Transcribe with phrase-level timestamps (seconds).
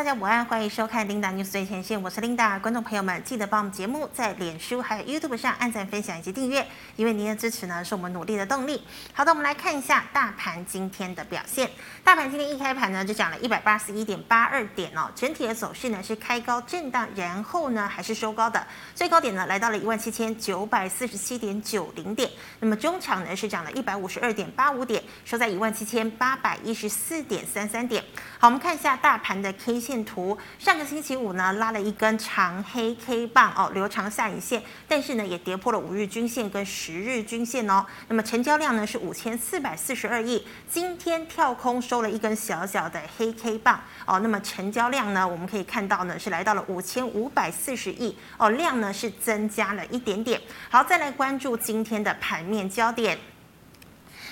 [0.00, 2.58] 大家午安，欢迎收看 Linda News 最前线，我是 Linda。
[2.58, 8.82] 观众朋友们，记得帮我们节目在脸书还有 YouTube 上按赞、分享以及订阅，因为您的支持呢是我们努力的动力。
[9.12, 11.70] 好的，我们来看一下大盘今天的表现。
[12.02, 22.30] 大盘今天一开盘呢就涨了一百八十一点八二点哦，整体的走势呢是开高震荡，然后呢还是收高的，最高点呢来到了一万七千九百四十七点九零点。
[22.60, 28.02] 那么中场呢是涨了一百五十二点八五点，收在一万七千八百一十四点三三点。
[28.38, 29.89] 好，我们看一下大盘的 K 线。
[29.90, 37.84] 线图，上个星期五呢拉了一根长黑 K 棒哦，留长下影线，但是呢也跌破了五日均线跟十日均线哦。
[38.06, 44.20] 那么成交量呢是五千四百四十二亿，今天跳空收了一根小小的黑 K 棒哦。
[44.20, 50.40] 那么成交量呢我们可以看到呢是来到了五千五百四十亿哦，量呢是增加了一点点。
[50.70, 53.18] 好，再来关注今天的盘面焦点。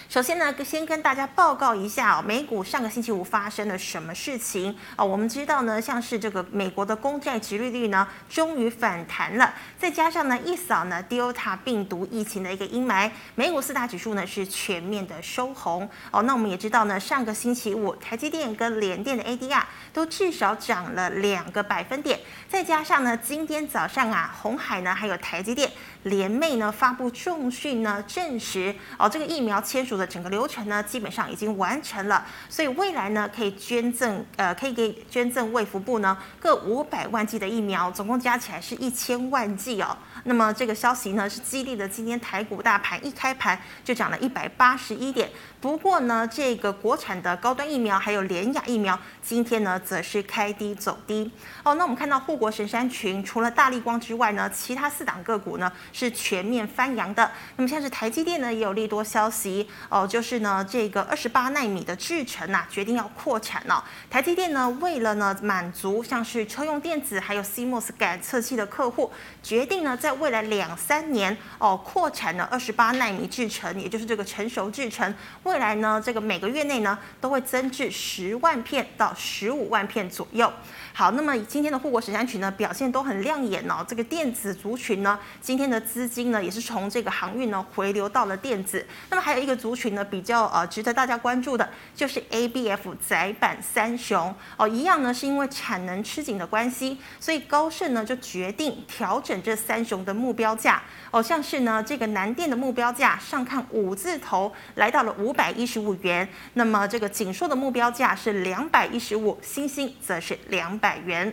[0.08, 5.04] 首先呢，先跟大家报告一下哦，美股上个星期五发生了什么事情哦？
[5.04, 16.22] 我们知道呢，像是这个美国的公债殖利率呢，终于反弹了，再加上呢，一扫呢 Delta 病毒疫情的一个阴霾，美股四大指数呢是全面的收红哦。
[16.22, 22.18] 那我们也知道呢，上个星期五台积电跟联电的 ADR 都至少涨了两个百分点，
[22.48, 25.70] 再加上呢，今天早上啊，红海呢还有台积电
[26.08, 29.98] 联袂呢发布重讯呢，证实哦，这个疫苗签署。
[29.98, 39.98] 的整个流程呢，基本上已经完成了，所以未来呢，可以捐赠，呃，可以给捐赠卫福部呢各五百万剂的疫苗，总共加起来是一千万剂哦。
[40.22, 45.28] 那么这个消息呢，是激励了今天台股大盘一开盘就涨了一百八十一点。
[45.60, 51.28] 不过呢，这个国产的高端疫苗还有联亚疫苗，今天呢则是开低走低
[51.64, 51.74] 哦。
[51.74, 57.28] 那我们看到护国神山群，除了大力光之外呢，其他四档个股呢是全面翻扬的。
[57.56, 63.84] 那么像是台积电呢，也有利多消息哦，就是呢这个二十八纳米的制程啊，决定要扩产了。
[64.08, 69.10] 台积电呢，为了呢满足像是车用电子还有 CMOS 感测器的客户，
[69.42, 75.12] 决定呢在未来两三年哦扩产了二十八纳米制程，也就是这个成熟制程。
[75.48, 80.52] 未来呢，这个每个月内呢，都会增至十万片到十五万片左右。
[80.92, 83.82] 好，那么今天的护国神山群呢，表现都很亮眼哦。
[83.88, 88.86] 这个电子族群呢，今天的资金呢，也是从这个航运呢回流到了电子。
[89.08, 105.37] 那么还有一个族群呢，比较呃值得大家关注的，就是 ABF 窄板三雄哦，一样呢是因为产能吃紧的关系，所以高盛呢就决定调整这三雄的目标价哦，像是呢这个南电的目标价上看五字头，来到了五。
[105.38, 111.32] 百一十五元，那么这个锦硕的目标价是两百一十五，星星则是两百元。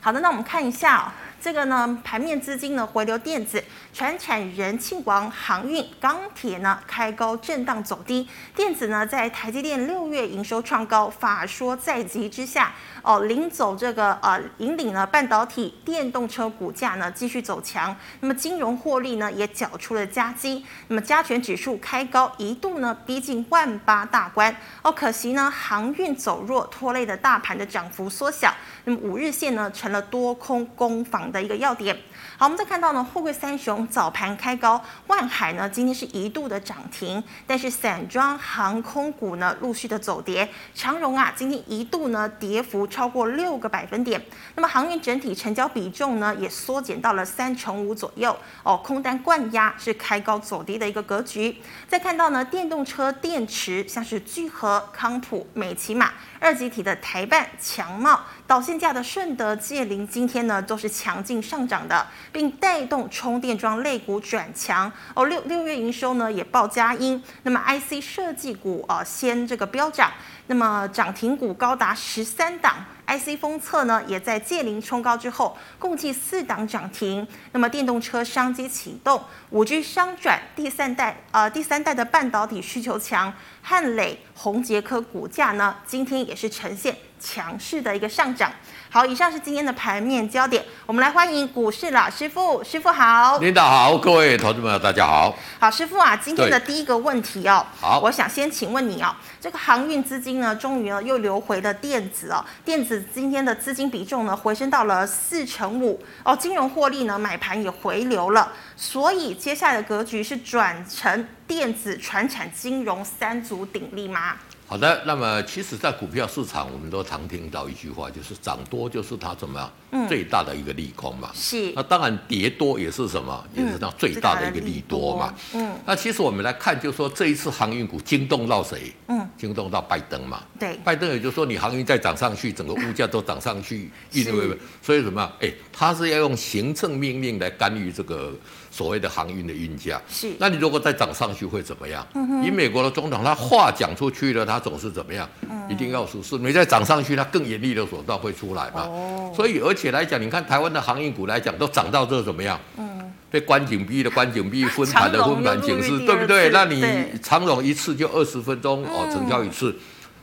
[0.00, 1.10] 好的，那我们看一下哦。
[1.40, 3.62] 这个呢，盘面资金呢回流电子、
[3.96, 8.28] 传产、人庆王、航运、钢铁呢开高震荡走低。
[8.54, 17.96] 电子呢在台积电六月营收创高，法说在即之下，哦领走这个呃引领了半导体、电动车股价呢继续走强。
[18.20, 20.62] 那么金融获利呢也缴出了佳绩。
[20.88, 24.54] 那么加权指数开高，一度呢逼近万八大关。
[24.82, 28.52] 哦，可惜呢航运走弱，拖累的大盘的涨幅缩小。
[28.84, 31.98] 那么五日线呢成了多空攻防的一个要点。
[32.38, 44.22] 好，我们再看到呢，货柜三雄早盘开高，万海呢今天是一度的涨停，但是散装航空股呢陆续的走跌，长荣啊今天一度呢跌幅超过六个百分点，
[44.54, 51.56] 那么航运整体成交比重呢也缩减到了三成五左右哦，空单灌压是开高走低的一个格局。
[51.88, 56.10] 再看到呢，电动车电池像是聚合、康普、美琪玛。
[56.38, 64.90] 二级体的台半、强茂、导线架的顺德、界霖，今天呢都是强劲上涨的，并带动充电桩类股转强。
[65.14, 67.20] 哦，六六月营收呢也报佳音。
[67.42, 70.12] 那么 IC 设计股啊、先这个飙涨，
[70.46, 72.84] 那么涨停股高达十三档。
[73.08, 77.26] IC 封测呢，也在界霖冲高之后，共计四档涨停。
[77.50, 79.20] 那么电动车商机启动，
[79.50, 83.32] 五 G 商转，第三代呃第三代的半导体需求强，
[83.62, 88.52] 汉磊、宏捷科股价呢，今天也是呈现强势的一个上涨。
[88.88, 90.64] 好，以上是今天的盘面焦点。
[90.86, 93.36] 我们来欢迎股市老师傅，师傅好。
[93.38, 95.36] 领导好，各位投资朋友大家好。
[95.58, 114.36] 好，师傅啊，今天的第一个问题哦，好，我想先请问你哦，这个航运资金呢，终于呢又流回了电子哦，电子今天的资金比重呢回升到了四成五哦，金融获利呢买盘也回流了，所以接下来的格局是转成电子、船产、金融三足鼎立吗？
[114.68, 119.72] 好的，那么其实，在股票市场，我们都常听到一句话，就是涨多就是它怎么样、
[120.08, 121.30] 最大的一个利空嘛。
[121.34, 121.72] 是。
[121.74, 125.34] 那当然跌多也是什么，也是它最大的一个利多嘛。
[125.54, 125.74] 嗯。
[125.84, 128.92] 那其实我们来看，就是说这一次航运股惊动到谁？
[129.08, 129.26] 嗯。
[129.36, 130.42] 惊动到拜登嘛。
[130.58, 135.30] 对，拜登也就是说，你航运再涨上去，整个物价都涨上去，因为所以什么？
[135.40, 138.32] 哎，他是要用行政命令来干预这个
[138.70, 140.00] 所谓的航运的运价。
[140.08, 142.06] 是，那你如果再涨上去会怎么样？
[142.14, 145.28] 嗯、以美国的总统，他话讲出去了，他总是怎么样？
[145.48, 146.38] 嗯、一定要实施。
[146.38, 148.82] 你再涨上去，他更严厉的手段会出来嘛。
[148.82, 149.32] 哦。
[149.36, 152.60] 所以而且来讲，你看台湾的航运股来讲，都涨到这怎么样？
[152.76, 152.86] 嗯。
[153.28, 156.48] 被关紧闭的关紧闭，分盘的分盘警示，对不对？
[156.50, 156.82] 那你
[157.20, 159.76] 长荣一次就二十分钟哦，成交一次，嗯、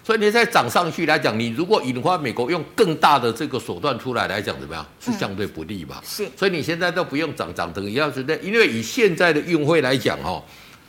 [0.05, 4.83] 所以你再涨上去来讲，你如果引发美国用更大的这个手段出来来讲，怎么样？
[5.01, 5.97] 是相对不利嘛？
[6.01, 6.31] 是、嗯。
[6.37, 10.41] 所以你现在都不用涨涨等一样子的，因为以现在的运会来讲哦，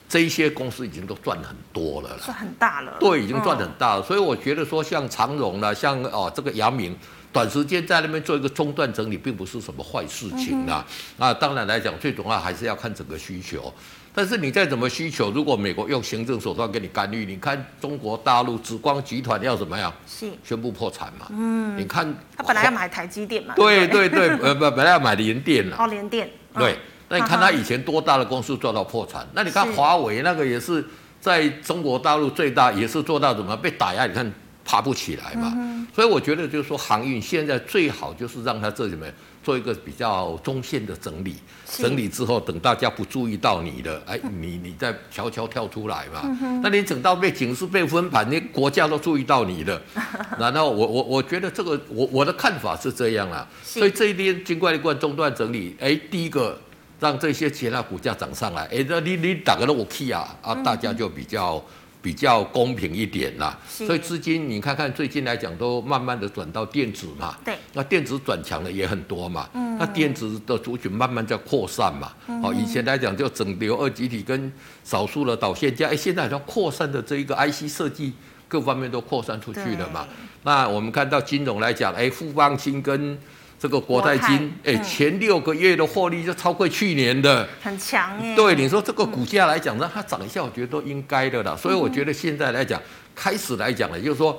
[0.09, 2.94] 这一些公司已经都赚很多了，是很大了。
[3.00, 4.03] 对，已经赚很大了。
[4.03, 6.97] 所以我觉得说，像长荣啦，像哦这个阳明。
[7.35, 10.87] 短时间在那边做一个中断整理，并不是什么坏事情啊。
[11.17, 13.75] 那、嗯、当然来讲，最重要还是要看整个需求。
[14.15, 19.93] 但是你再怎么需求，如果美国用行政手段给你干预，你看中国大陆紫光集团要怎么样？
[20.07, 21.27] 是宣布破产嘛？
[21.31, 23.55] 嗯，你看他本来要买台积电嘛？
[23.57, 25.77] 对对对，呃不，本来要买联电了。
[25.77, 26.31] 哦，联电。
[26.55, 26.79] 对，
[27.09, 29.27] 那你看他以前多大的公司做到破产？
[29.33, 30.87] 那你看华为那个也是
[31.21, 34.07] 在中国大陆最大，也是做到怎么被打压？
[34.07, 34.33] 你看。
[34.65, 41.37] 爬不起来嘛，嗯、所以我觉得就是说，航运现在最好就是让它这里面做一个比较中线的整理，
[41.69, 46.23] 整理之后，等大家不注意到你的，哎，你你再悄悄跳出来嘛。
[46.41, 49.81] 嗯、那你整到被警示、被分盘，你国家都注意到你的，
[50.41, 53.47] 然后我我我觉得这个我我的看法是这样啊。
[53.63, 56.59] 所以这一边经过一段中断整理，哎，第一个
[56.99, 61.63] 让这些其他股价涨上来，哎，那你你打个我 key 啊啊，大家就比较。
[62.05, 72.12] 比较公平一点啦，所以资金你看看最近来讲都慢慢的转到电子嘛，对，那电子转强的也很多嘛，嗯，那电子的族群慢慢在扩散嘛，
[72.43, 74.53] 哦，以前来讲就整流二极体跟
[74.85, 78.12] 少数的导线架，哎，现在好像扩散的这一个 IC 设计
[78.47, 80.06] 各方面都扩散出去了嘛，
[80.43, 83.19] 那我们看到金融来讲，哎，富邦金跟。
[83.65, 88.37] 这个国泰金，哎，前六个月的获利就超过去年的，很强耶。
[88.37, 91.57] 对，你说这个股价来讲，让它涨一下，我觉得都应该的啦。
[91.57, 92.79] 所以我觉得现在来讲，
[93.15, 94.39] 开始来讲呢，就是说。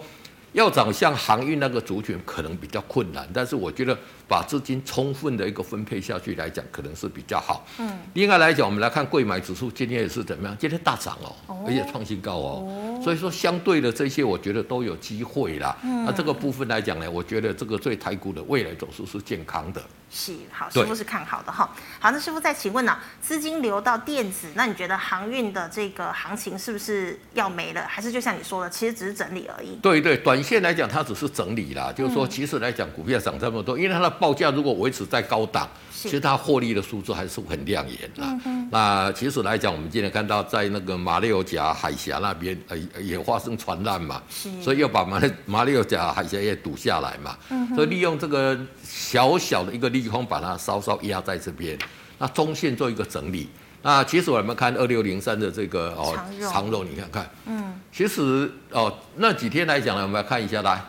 [0.54, 7.66] 要涨像航运那个族群可能比较困难，但是我觉得把资金充分的一个分配下去来讲，可能是比较好。
[7.80, 10.57] 嗯，另外来讲，我们来看贵买指数今天也是怎么样？
[10.60, 12.66] 今天大涨哦，而且创新高哦。
[12.66, 15.75] 哦，所以说相对的这些，我觉得都有机会啦。
[15.83, 19.81] 嗯，那这个部分来讲呢，我觉得这个对台股的未来走势是健康的。
[20.10, 21.69] 是，好，师傅是看好的哈。
[22.00, 23.04] 好，那师傅再请问呢、啊？
[23.19, 27.86] 资金流到电子，那你觉得航运的这个行情是不是要没了？
[27.88, 29.75] 还是就像你说的，其实只是整理而已？
[29.81, 31.92] 对对，短线来讲，它只是整理啦。
[31.92, 38.23] 就是说，其实来讲，股票涨这么多，因为它的报价如果维持在高档，其实它获利的数字还是很亮眼的。
[38.45, 44.21] 嗯、那其实来讲，我们今天看到在那个马六甲海峡那边，呃，也发生船难嘛，
[44.62, 47.38] 所以要把马马六甲海峡也堵下来嘛。
[47.50, 51.77] 嗯、所以利用这个小小的一个利空，把它稍稍压在这边。
[52.17, 53.50] 那中线做一个整理。
[53.81, 56.17] 那其实我们看二六零三的这个哦
[56.51, 60.83] 长肉，你看看，嗯，其实哦那几天来讲呢，我们来看一下来。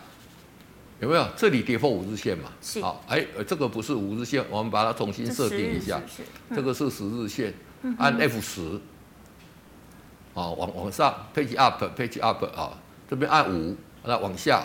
[1.00, 2.50] 有没有这里跌破五日线嘛？
[2.62, 2.80] 是。
[2.80, 6.00] 好，哎，这个不是五日线，我们把它重新设定一下。
[6.06, 7.52] 是是嗯、这个是十日线，
[7.98, 8.80] 按 F 十、嗯。
[10.34, 12.72] 哦，往往上，page up，page up 啊，
[13.08, 14.62] 这边按五，那往下，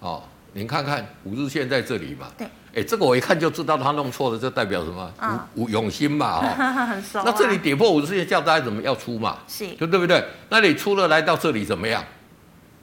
[0.00, 0.22] 哦，
[0.52, 2.28] 您看看五日线在这里嘛？
[2.38, 2.46] 对。
[2.74, 5.10] 哎，这个我一看就知道他弄错了，这代表什么？
[5.54, 6.86] 五五、哦、永兴嘛，哈、哦。
[6.86, 7.22] 很熟、啊。
[7.26, 9.38] 那这里跌破五日线，叫大家怎么要出嘛？
[9.48, 9.66] 是。
[9.76, 10.22] 就对不对？
[10.50, 12.04] 那你出了来到这里怎么样？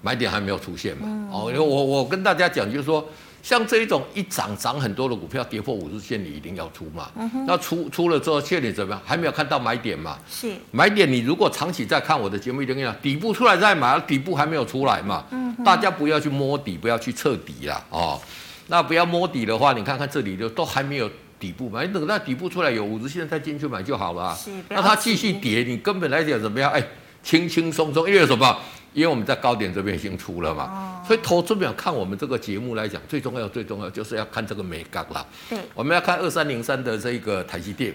[0.04, 1.08] 买点还没有出现嘛？
[1.32, 3.08] 哦，因为我我跟大家讲，就是说，
[3.42, 7.10] 像这一种一涨涨很多的股票，跌破五日线，你一定要出嘛。
[7.48, 9.02] 那出出了之后，现在怎么样？
[9.06, 10.20] 还没有看到买点嘛？
[10.30, 10.54] 是。
[10.72, 15.24] 买点，你如果长期在看我的节目，一定要底部出来再买，底部还没有出来嘛。
[15.64, 17.82] 大家不要去摸底，不要去测底啦。
[17.90, 18.20] 哦，
[18.68, 21.82] 那不要摸底的话，你看看这里就都还没有底部嘛。
[21.82, 24.36] 你等到底部出来有五日线再进去买就好了。
[24.36, 24.52] 是。
[24.68, 26.70] 那它继续跌，你根本来讲怎么样？
[26.72, 26.84] 哎，
[27.24, 28.58] 轻轻松松，因为什么？
[28.94, 35.26] 因为我们在高点这边已经出了嘛，所以投资者看我们这个节目来讲，最重要最重要就是要看这个美感啦。
[35.50, 37.94] 对，我们要看二三零三的这个台积电，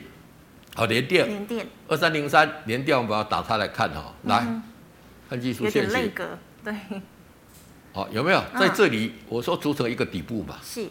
[0.74, 4.44] 好，联电，联电，二三零三联电，我们把它打开来看哈，来
[5.30, 6.74] 看技术线型，有格，对，
[7.92, 8.42] 好，有没有？
[8.58, 9.12] 在这里？
[9.28, 10.86] 我说组成一个底部嘛，是。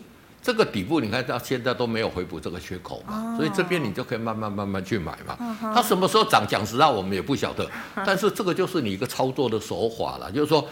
[0.47, 5.37] 这个底部你看到现在都没有回补这个缺口嘛，所以这边你就可以慢慢慢慢去买嘛。
[5.75, 7.69] 它什么时候涨，讲实话我们也不晓得，
[8.05, 10.65] 但是这个就是你一个操作的手法了，就是说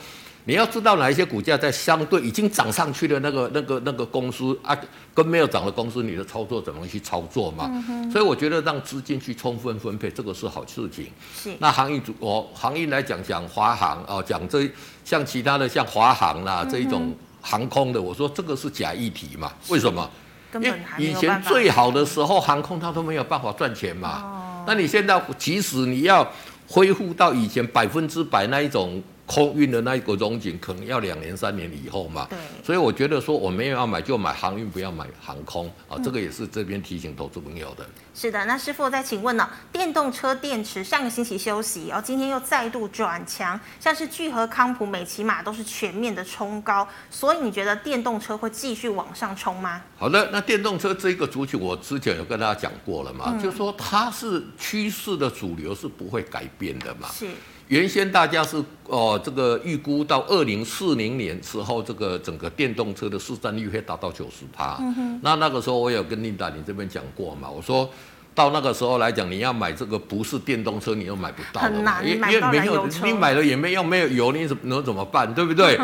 [0.46, 4.74] 你要知道哪一些股价在相对已经涨上去的那个、那个、那个公司啊，
[5.13, 7.70] 跟没有涨的公司，你的操作怎么去操作嘛？
[7.89, 11.08] 嗯、所以我觉得让资金去充分分配，这个是好事情。
[11.36, 11.53] 是。
[11.60, 14.72] 那行业主，我行业来讲讲华航哦，讲这
[15.03, 17.13] 像其他的像华航啦、嗯、这一种
[17.45, 19.53] 航空的，我说这个是假议题嘛？
[19.69, 20.09] 为什么？
[20.53, 24.23] 因为以前最好的时候，航空它都没有办法赚钱嘛。
[24.23, 24.63] 哦。
[24.65, 26.27] 那你现在即使你要
[26.67, 29.01] 恢复到以前百分之百那一种。
[29.25, 37.86] 空运的那一个融景可能要两年三年以后嘛，对，所以我觉得说我没有要买就买航运，不要买航空啊，这个也是这边提醒投资朋友的。
[38.13, 39.50] 是的，那师傅再请问呢？
[39.72, 49.82] 电动车电池上个星期休息，然后今天又再度转强，像是聚合、康普、美骑马都是全面的冲高，所以你觉得电动车会继续往上冲吗？
[49.98, 57.10] 好的，那电动车这一个族群，我之前有跟大家讲过了嘛，嗯、就是说它是趋势的主流是不会改变的嘛。
[57.12, 57.27] 是。
[57.67, 64.77] 原先大家是哦，这个预估到二零四零年时候，这个整个电动车的市占率会达到九十趴。
[65.22, 67.89] 那那个时候我有跟琳达你这边讲过嘛，我说
[68.36, 75.34] 到那个时候来讲，你要买这个不是电动车，你又买不到的嘛，因为因为没有你买了也没用，没有油，你怎能怎么办？
[75.34, 75.79] 对不对？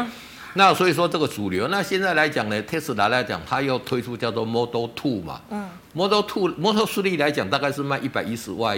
[0.53, 5.41] 那所以说这个主流，那现在来讲呢，特斯拉来讲，它又推出叫做 Model Two 嘛。
[5.49, 5.67] 嗯。
[5.93, 8.77] Model Two，Model Three 来讲，大概是卖一百一十万。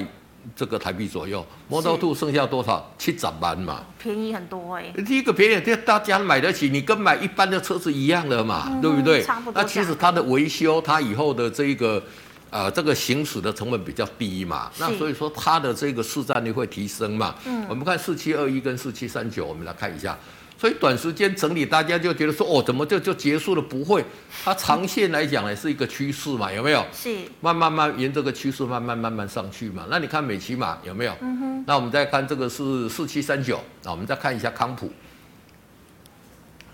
[0.55, 2.91] 这个台币左右，Model Two 剩下多少？
[2.97, 5.03] 七十万嘛，便宜很多哎、欸。
[5.03, 9.23] 第一个便宜，这大家买得起，你跟买一般的车子一样的嘛，嗯、对不对？
[9.23, 9.62] 差不多。
[9.62, 12.03] 那其实它的维修，它以后的这个，
[12.50, 17.35] 呃，这个行驶的成本比较低嘛，那所以说它的这个市占率会提升嘛。
[17.45, 17.65] 嗯。
[17.69, 20.17] 我们看四七二一跟四七三九，我们来看一下。
[20.63, 23.62] 所以短时间整理，大家就觉得说，哦，怎么就就结束了？
[23.62, 24.01] 不会，
[24.46, 26.86] 它长线来讲呢，是一个趋势嘛，有没有？
[26.93, 27.13] 是。
[27.41, 29.86] 慢慢慢沿这个趋势慢慢慢慢上去嘛。
[29.89, 31.13] 那你看美琪玛有没有？
[31.20, 31.63] 嗯哼。
[31.67, 34.89] 那我们再看这个是四七三九，那我们再看一下康普。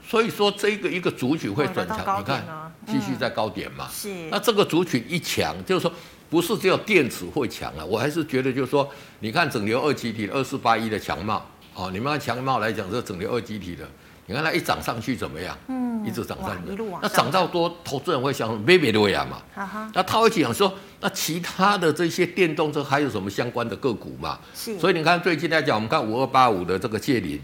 [0.08, 2.46] 所以说这个一个族群会转强，你看
[2.86, 3.90] 继续在高点嘛。
[3.92, 4.14] 是。
[4.30, 5.92] 那这个族群一强，就是说
[6.30, 8.88] 不是只有电子会强了，我还是觉得就是说，
[9.22, 11.44] 你看整流二极体二四八一的强茂。
[11.76, 13.88] 哦，你们按强茂来讲，这整流二极体的，
[14.26, 15.58] 你看它一涨上去怎么样？
[15.68, 19.38] 嗯，一直涨上去，那涨到多，投资人会想没别的位啊嘛。
[19.56, 19.92] 哈哈。
[19.94, 24.38] 那他会讲说，那其他的这些电动车还有什么相关的个股嘛？
[24.54, 24.78] 是。
[24.78, 27.40] 所以你看最近来讲，我们看五二八五的这个界霖，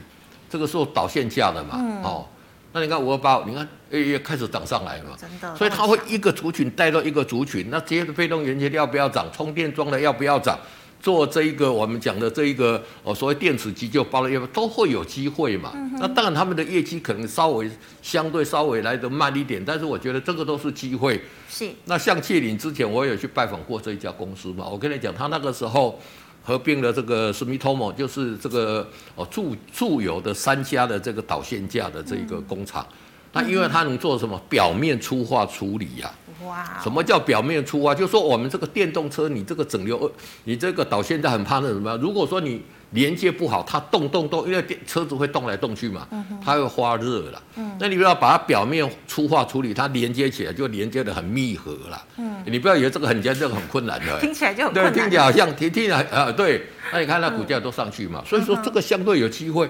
[0.49, 1.75] 这个是导线架的嘛。
[1.75, 2.03] 嗯。
[2.03, 2.27] 哦，
[2.73, 5.11] 那你看五二八五，你看哎也开始涨上来了嘛。
[5.17, 5.55] 真的。
[5.55, 9.25] 所以它会一个族群带到一个族群，那这些被动元件要不要涨？
[9.31, 10.59] 充电桩的要不要涨？
[11.05, 15.71] 做这一个我们讲的这一个哦，所谓电子急救包的业务都会有机会嘛。
[15.75, 17.69] 嗯、那当然他们的业绩可能稍微
[18.01, 21.21] 相对稍微来得慢一点，但是我觉得这个都是机会。
[21.47, 21.69] 是。
[21.83, 25.99] 那像谢林之前我也有去拜访过这一家公司嘛，我跟你讲，他那个时候
[26.41, 32.83] 合并了这个 Sumitomo，就是这个哦住住有的三家的这个导线架的这一个工厂。
[32.89, 32.95] 嗯、
[33.35, 36.23] 那因为它能做什么表面粗化处理呀、啊？
[36.45, 36.79] 哇！
[36.81, 37.93] 什么叫表面粗化？
[37.93, 40.09] 就是说我们这个电动车，你这个整流，
[40.45, 41.95] 你这个导线在很怕那什么？
[41.97, 42.61] 如果说你
[42.91, 46.07] 连接不好，它动动动，因为电车子会动来动去嘛，
[46.43, 47.41] 它会发热了。
[47.55, 52.01] 嗯，那你不要把它表面粗化处理，它连接起来就连接的很密合了。
[52.17, 54.19] 嗯，你不要以为这个很简单，这个很困难的。
[54.21, 54.93] 听起来就很困难。
[54.93, 56.67] 对，听起来好像听听起来啊，对。
[56.93, 59.69] 那你看它股价都上去嘛，所以说这个相对有机会。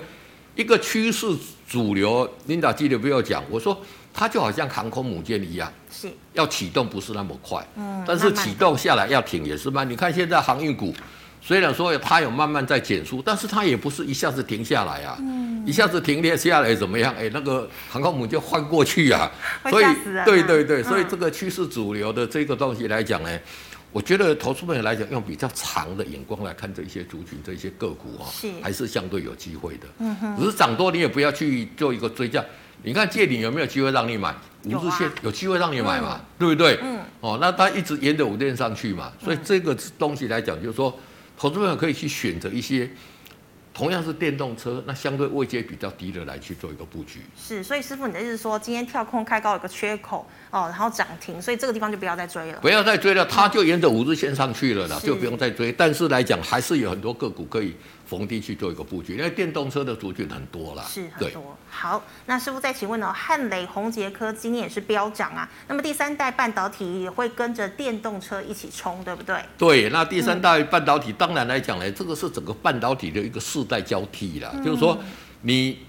[0.55, 1.27] 一个趋势
[1.67, 3.79] 主流，琳达记得不要讲，我说。
[4.17, 9.89] 它就好像航空母舰一样，是要启动不是那么快，嗯，但是启动下来要停也是慢。
[9.89, 10.95] 你看现在航运股，
[11.41, 17.13] 虽然说它有慢慢在减速，但是它也不是一下子停下来啊，嗯，一下子停跌下来怎么样？
[17.19, 19.29] 哎，那个航空母舰换过去啊，
[19.69, 19.85] 所以
[20.23, 23.29] 对对对，所以这个趋势主流的这个东西来讲呢，
[23.95, 29.87] 我觉得投资朋友来讲用比较长的眼光来看这些族群、这些个股啊，是还是相对有机会的。
[29.99, 32.43] 嗯哼，只是涨多你也不要去做一个追价。
[32.83, 34.35] 你看界霖有没有机会让你买？
[34.65, 36.19] 五日线有机会让你买嘛？
[36.37, 36.77] 对不对？
[36.83, 36.99] 嗯。
[37.21, 40.93] 哦，那它一直沿着五日线上去嘛，所以这个东西来讲，就是说，
[41.37, 42.89] 投资朋友可以去选择一些。
[43.75, 47.19] 同样是电动车，那相对位阶比较低的来去做一个布局。
[47.37, 52.59] 是，所以师傅，你的意思是说，今天跳空开高有个缺口哦，然后涨停，所以这个地方就不要再追了。
[52.61, 55.73] 不要再追了，它就沿着五日线上去了啦，就不用再追。
[55.73, 60.83] 但是来讲，还是有很多个股可以逢低去做一个布局，因为电动车的族群很多啦。
[60.87, 61.57] 是很多。
[61.69, 63.13] 好，那师傅再请问呢、哦？
[63.13, 69.35] 汉磊、宏杰科今年也是飙涨啊，那么第三代半导体也会跟着电动车一起冲，对不对？
[69.57, 74.97] 对，那第三代半导体当然来讲呢，这个是整个半导体的一个世代交替啦，嗯、就是说
[75.41, 75.79] 你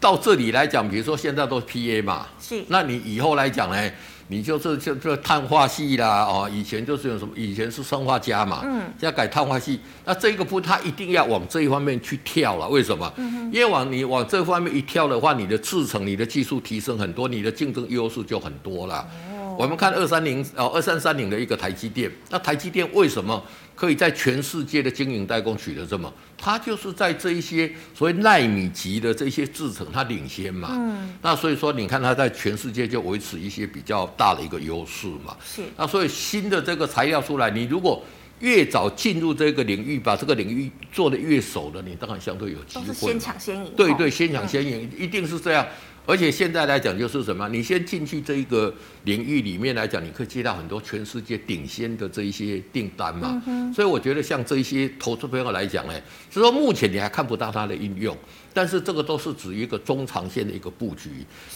[0.00, 3.90] 到这里来讲，比如说现在都是 PA 嘛，是，那你以后来讲呢，
[4.28, 13.12] 你就是就就碳化系啦，哦，以前就是有什么，以前是生化家嘛，嗯，现在改碳化系，那这个步它一定要往这一方面去跳了，为什么？
[13.16, 19.06] 嗯，因为往你往这方面一跳的话，你的制程、你的技术提升很多，你的竞争优势就很多了。
[19.30, 23.42] 哦，我们看二三零哦，二三三零的一个台积电，那台积电为什么？
[23.76, 30.70] 可以在全世界的经营代工取得这么，它就是在这一些所谓纳米级的这些制程，它领先嘛。
[30.72, 31.14] 嗯。
[31.20, 35.36] 那所以说，你看它在全世界就维持一些比较大的一个优势嘛。
[35.44, 35.62] 是。
[35.76, 38.02] 那所以新的这个材料出来，你如果
[38.40, 42.94] 越早进入这个领域，把这个领域做得越熟的，你当然相对有机会。
[42.94, 43.72] 先抢先赢。
[43.76, 45.66] 对对，先抢先赢，嗯、一定是这样。
[46.06, 47.48] 而且现在来讲，就是什么？
[47.48, 48.72] 你先进去这一个
[49.04, 53.42] 领域里面来讲，你可以接到很多全世界顶尖的这一些订单嘛。
[53.74, 55.92] 所以我觉得像这一些投资朋友来讲呢，
[56.30, 58.16] 就是说目前你还看不到它的应用。
[58.54, 61.10] 但是这个都是指一个中长线的一个布局，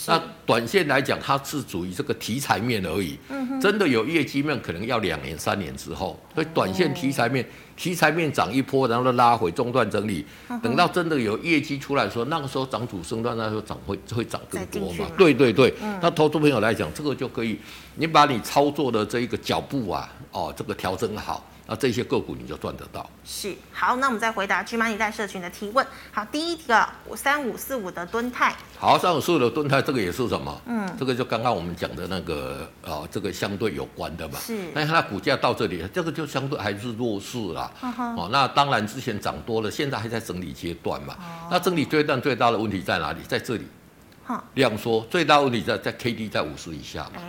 [0.07, 3.16] 那短线来讲，它是属于这个题材面而已。
[3.59, 6.21] 真的有业绩面，可能要两年、三年之后。
[6.35, 7.42] 所以短线题材面，
[7.81, 10.23] 题材面涨一波，然后拉回中段整理，
[10.63, 15.07] 等到真的有业绩出来的时候，那个时候涨主升段，那时候涨会会涨更多嘛？
[15.17, 15.73] 对对对。
[16.03, 17.59] 那投资朋友来讲，这个就可以，
[17.95, 21.43] 你把你操作的这一个脚步啊，哦，这个调整好。
[21.71, 23.09] 那这些个股你就赚得到。
[23.25, 25.87] 是，好，那我们再回答 GMoney 带社群的提问。
[26.11, 26.85] 好，第一个
[27.15, 28.57] 三五四五的敦泰。
[28.77, 30.61] 好，三五四五的敦泰，这个也是什么？
[30.67, 34.41] 嗯，这个就刚刚我们讲的那个啊，这个相对有关的嘛。
[34.41, 34.59] 是。
[34.75, 37.71] 那它股价到这里，这个就相对还是弱势啦。
[37.83, 41.15] 哦、嗯、哦，那当然之前涨多了，现在还在整理阶段嘛。
[41.21, 41.47] 哦。
[41.53, 43.21] 那整理阶段最大的问题在哪里？
[43.29, 43.65] 在这里。
[44.31, 44.45] 哈。
[44.55, 47.21] 量缩，最大问题在在 K D 在五十以下嘛。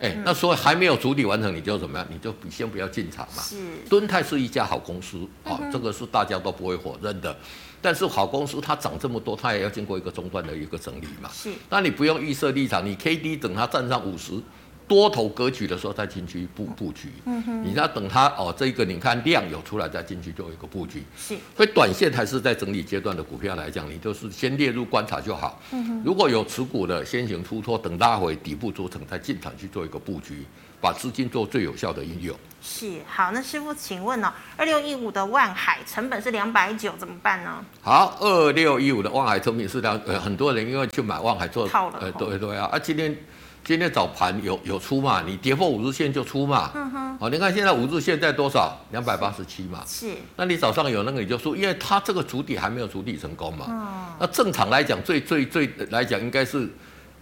[0.00, 2.06] 哎那所以还没有主体完成，你就怎么样？
[2.10, 3.42] 你就先不要进场嘛。
[3.42, 3.56] 是，
[3.88, 7.36] 敦泰是一家好公司啊、哦，这个是大家都不会否认的。
[7.80, 11.30] 但是好公司它涨这么多，它也要经过一个中段的一个整理嘛。
[11.32, 14.32] 是，那你不用预设立场，你 K D 等它站上五十。
[14.88, 30.44] 多头格局的时候再进去布布局，嗯哼，你要等它哦，这个你看量有出来再进去做一个布局，是，所以短线还是在整理阶段的股票来讲，你就是先列入观察就好，嗯哼，如果有持股的先行出脱，等拉回底部组成再进场去做一个布局，
[30.80, 32.36] 把资金做最有效的运用。
[32.60, 37.64] 是，好，那师傅请问呢、哦，二六一五的万海成本是两百九，怎么办呢？
[37.80, 43.16] 好，二六一五的万海成本是两，呃，很多人因为去买万海做套了，呃，对对啊，啊，今天。
[43.64, 45.22] 今天早盘有有出嘛？
[45.24, 46.72] 你跌破五日线就出嘛。
[46.74, 47.18] 嗯哼。
[47.18, 48.76] 好，你看现在五日线在多少？
[48.90, 49.84] 两百八十七嘛。
[49.86, 50.10] 是。
[50.36, 53.66] 那你早上有那个你就说，因为它这个主底还没有主底成功嘛。
[53.68, 54.16] 嗯。
[54.18, 56.68] 那正常来讲，最最最来讲应该是，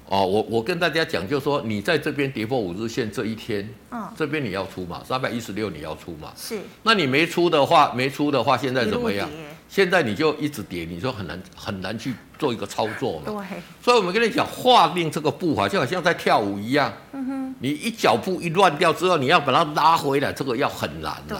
[0.06, 6.32] 哦，我我跟大家讲，就是说你在这边跌破五日线这一天，嗯，这边你要出嘛，三百一十六你要出嘛。
[6.34, 6.58] 是。
[6.82, 9.28] 那你没出的话，没出的话，现在怎么样？
[9.70, 13.26] 现在你就一直跌，你就很难很难去做一个操作嘛。
[13.26, 13.62] 对。
[13.80, 16.92] 所以我们跟你讲，划定这个步伐，就好像在跳舞一样。
[17.12, 17.54] 嗯哼。
[17.60, 21.36] 你一脚步一乱掉之后，你要把它拉回来，这个要很难的。
[21.36, 21.38] 对。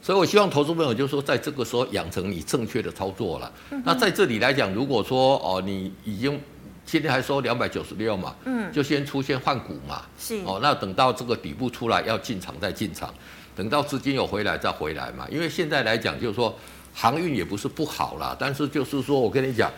[0.00, 3.52] 所以我希望投资朋友就是说，在这个时候养成你正确的操作了。
[3.72, 3.82] 嗯。
[3.84, 6.40] 那在这里来讲，如果说哦，你已经
[6.86, 10.02] 今天还收两百九十六嘛，嗯，就先出现换股嘛。
[10.16, 10.40] 是。
[10.44, 13.12] 哦，那等到这个底部出来要进场再进场，
[13.56, 15.26] 等到资金有回来再回来嘛。
[15.28, 16.56] 因为现在来讲就是说。
[16.94, 19.68] 航运也不是不好啦，但是就是说我跟你讲，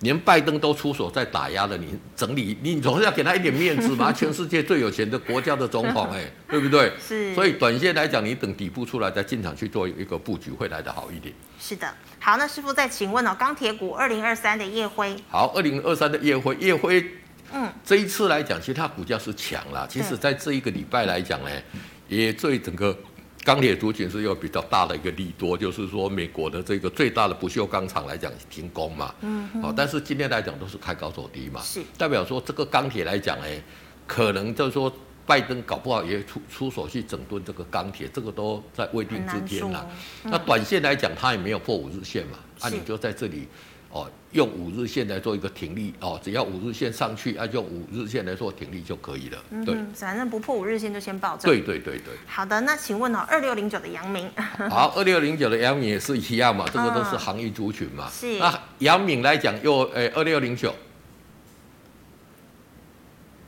[0.00, 4.12] 连拜登都出手在打压了，你整理，你总是要给他一点面子嘛。
[4.14, 6.92] 全世界最有钱的国家的总统，哎， 对不对？
[7.00, 7.34] 是。
[7.34, 11.34] 所以短线来讲，你等底部出来再进场去做一个布局，会来得好一点。
[11.58, 11.90] 是的。
[12.18, 15.16] 好，那师傅再请问哦，钢铁股二零二三的夜辉。
[15.30, 17.02] 好，二零二三的夜辉，夜辉，
[17.54, 19.86] 嗯，这一次来讲，其实它股价是强了。
[19.88, 21.50] 其实在这一个礼拜来讲呢，
[22.06, 22.94] 也对整个。
[23.46, 31.80] 钢铁族群是有比较大的一个利多，就是说美国的这个最大的不锈钢厂来讲停工嘛，嗯，好，但是今天来讲都是开高走低嘛，是。
[31.96, 33.62] 代表说这个钢铁来讲，哎，
[34.04, 34.92] 可能就是说
[35.24, 39.88] 拜登搞不好也出出手去整顿这个钢铁，这个都在未定之间了。
[40.24, 43.46] 那短线来讲，它也没有破五日线嘛，啊，你就在这里。
[43.96, 49.38] 哦，用五日线来做一个停利哦，只要五日线上去，啊，用五日线来做停利就可以了。
[49.50, 51.44] 嗯，对，反正不破五日线就先抱着。
[51.44, 52.12] 对对对对。
[52.26, 54.30] 好的，那请问哦，二六零九的阳明。
[54.68, 58.10] 好，二六零九的阳明也是一样嘛，这个都是行业族群嘛。
[58.10, 58.38] 是。
[58.38, 60.74] 那阳明来讲，又诶，二六零九。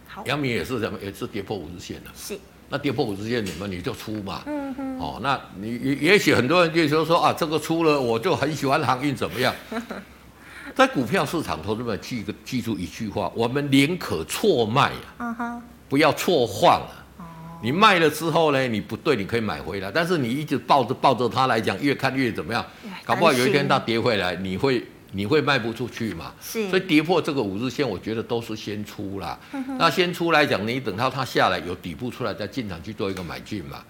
[0.07, 0.25] 好。
[0.25, 0.99] 阳明也是什么？
[1.03, 2.11] 也是跌破五日线的。
[2.17, 2.39] 是。
[2.71, 4.43] 那跌破五日线，你们你就出嘛。
[4.47, 4.99] 嗯哼。
[4.99, 9.55] 哦，那你也也许很多人就说说啊，这个出了，我就很喜欢航运，怎么样？
[10.79, 16.79] 在股票市场，投资们记个记住一句话：我们宁可错卖啊，不要错换
[17.19, 17.27] 啊。
[17.61, 19.91] 你卖了之后呢，你不对，你可以买回来。
[19.91, 22.65] 但是你一直抱着抱着它来讲，越看越怎么样？
[23.05, 26.33] 搞不好有一天它跌回来，你会你会卖不出去嘛？
[26.41, 29.37] 是，所以跌破这个五日线，我觉得都是先出啦。
[29.81, 33.83] 那先出来讲，你等到它下来有底部出来再进场去做一个买进嘛。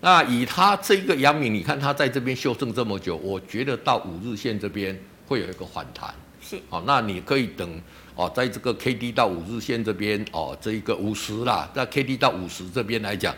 [0.00, 6.14] 那以它这个阳明，你看它在这边修正这么久，我觉得到五日线这边会有一个反弹。
[6.40, 7.80] 是，哦，那你可以等
[8.14, 13.34] 哦，在这个 K D 到五日线这边哦，这一个五十啦，在 K D 到五十这边来讲。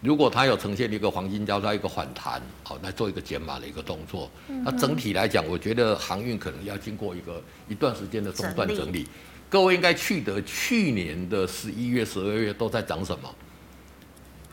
[0.00, 4.30] 如果它有呈现一个黄金交叉一个反弹，好，来做一个减码的一个动作。
[4.64, 9.08] 那整体来讲，我觉得航运可能要经过一个一段时间的中断整理。
[9.48, 13.28] 各位应该记得去年的十一月、十二月都在涨什么？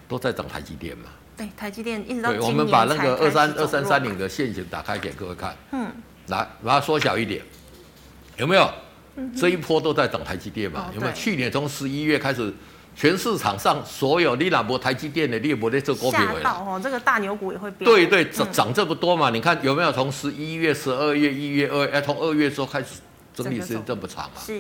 [0.08, 1.06] 都在涨台积电嘛？
[1.38, 5.56] 对，台积电一直到我们把那个二三二三三零的线型打开给各位看。
[5.72, 5.92] 嗯。
[6.28, 7.42] 来，把它缩小一点，
[8.38, 8.70] 有没有？
[9.38, 10.92] 这一波都在等台积电嘛？
[10.94, 11.14] 有没有？
[11.14, 12.54] 去年从十一月开始。
[12.98, 16.42] 全市场上所有你哪波台积电的，你也不会做股票了。
[16.42, 17.84] 吓到哦，这个大牛股也会变。
[17.84, 19.30] 对对，涨涨这么多嘛？
[19.30, 23.02] 你看有没有从十一月、十二月、一月、二，哎，从二月时候开始
[23.34, 24.40] 整理时间这么长嘛？
[24.40, 24.58] 是。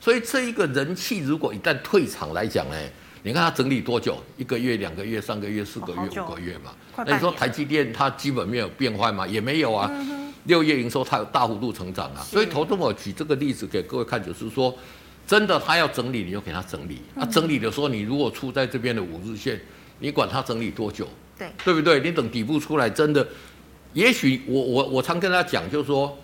[0.00, 2.76] 所以这一个人气如果一旦退场来讲呢，
[3.24, 4.16] 你看它整理多久？
[4.36, 6.70] 一个月、两个月、三个月、四个月、五个月嘛？
[7.04, 9.26] 那你说台积电它基本没有变坏吗？
[9.26, 9.90] 也没有啊。
[10.44, 12.20] 六月营收它有大幅度成长啊。
[12.22, 14.74] 所以投资我举这个例子给各位看，就是说。
[15.24, 17.00] 真的，他要整理，你就给他整理。
[17.14, 19.58] 啊整理的时候，你如果出在这边的五日线，
[20.00, 22.00] 你管他整理多久，对，对不对？
[22.00, 23.26] 你等底部出来，真的，
[23.92, 26.18] 也许我我我常跟他讲，就是说。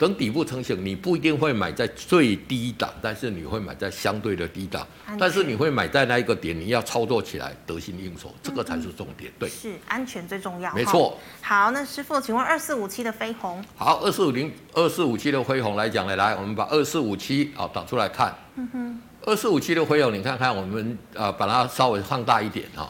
[0.00, 4.86] 等底部成型，你不一定会买在最低档，但是你会买在相对的低档。
[5.18, 9.30] 但是你会买在那一个点，你要操作起来得心应手，这个才是重点。
[9.38, 10.72] 对，是安全最重要。
[10.74, 11.18] 没错。
[11.42, 13.62] 好，那师傅，请问二四五七的飞鸿？
[13.76, 18.34] 好，二四五零二四五七的飞鸿来讲呢，来，我们把二四五七啊打出来看。
[18.54, 19.02] 嗯哼。
[19.26, 22.88] 二四五七的飞鸿，你看看，我们啊把它稍微放大一点啊。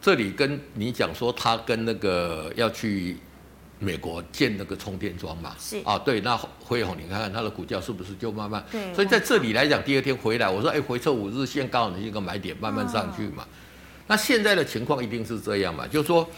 [0.00, 3.18] 这里跟你讲说，它跟那个要去。
[3.82, 8.64] 美国建那个充电桩嘛，是啊，对，那辉鸿，你看看它的股价是不是就慢慢？
[8.70, 13.42] 对，所以在这里来讲，第二天回来，我说，哎，回撤五日线刚好的一个买点，慢慢上去嘛。
[13.42, 13.48] 哦、
[14.06, 16.28] 那现在的情况一定是这样嘛，就是说，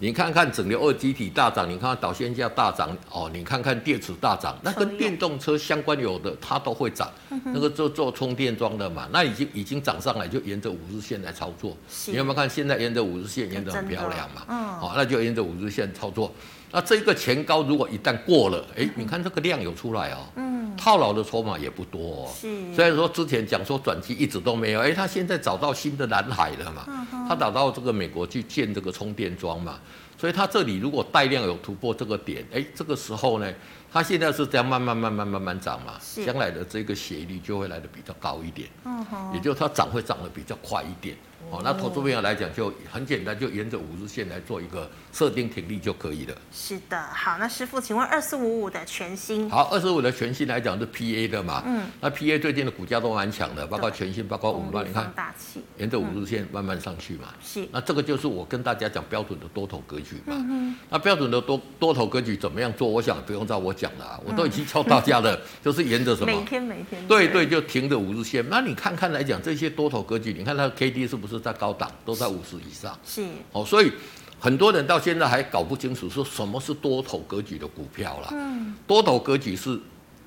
[0.00, 11.76] 你看看整流二极体大涨，你看看导线架大涨，哦，你看看电池大涨，那跟电动车相关有的它都会涨，嗯、那个做做充电桩的嘛，那已经已经涨上来，就沿着五日线来操作。
[12.06, 14.42] 你有没有看现在沿着五日线沿着很漂亮嘛？
[14.48, 16.32] 嗯，好，那就沿着五日线操作。
[16.70, 22.74] 那这个前高如果一旦过了，哎，你看这个量有出来哦，嗯，套牢的筹码也不多哦，是。
[22.74, 29.78] 虽然说之前讲说转机一直都没有，哎，他现在找到新的蓝海了嘛，他找到这个美国去建这个充电桩嘛，
[30.18, 33.50] 所以他这里如果带量有突破这个点，哎，这个时候呢，
[33.90, 35.94] 他现在是这样慢慢慢慢慢慢涨嘛，
[36.26, 41.16] 将来的这个斜率就会来的比较高一点，嗯哼，也就是它涨会涨得比较快一点。
[41.50, 46.34] 哦，那投资朋友来讲就很简单，就沿着五日线来做一个设定停利就可以了。
[46.52, 49.48] 是的，好，那师傅，请问二四五五的全新？
[49.48, 51.62] 好，二四五的全新来讲是 PA 的嘛？
[51.64, 57.28] 嗯，那 PA 最近的股价都蛮强的，包括全新，包括五万，你看，大气，沿着五日线慢慢上去嘛。
[57.42, 60.34] 是，那这个就是我跟大家讲标准的多头格局嘛。
[60.34, 62.86] 嗯，那标准的多多头格局怎么样做？
[62.86, 66.26] 我想不用照我讲了，我都已经教大家了， 就是沿着什么？
[66.26, 67.06] 每天每天。
[67.06, 68.46] 对对，就停着五日线。
[68.50, 71.27] 那你看看来讲这些多头格局，你看它的 KD 是不是？
[71.36, 73.90] 在高档都在五十以上，是哦，所以
[74.38, 78.28] 很多人到现在还搞不清楚说什么是多头格局的股票啦。
[78.30, 79.76] 嗯，多头格局是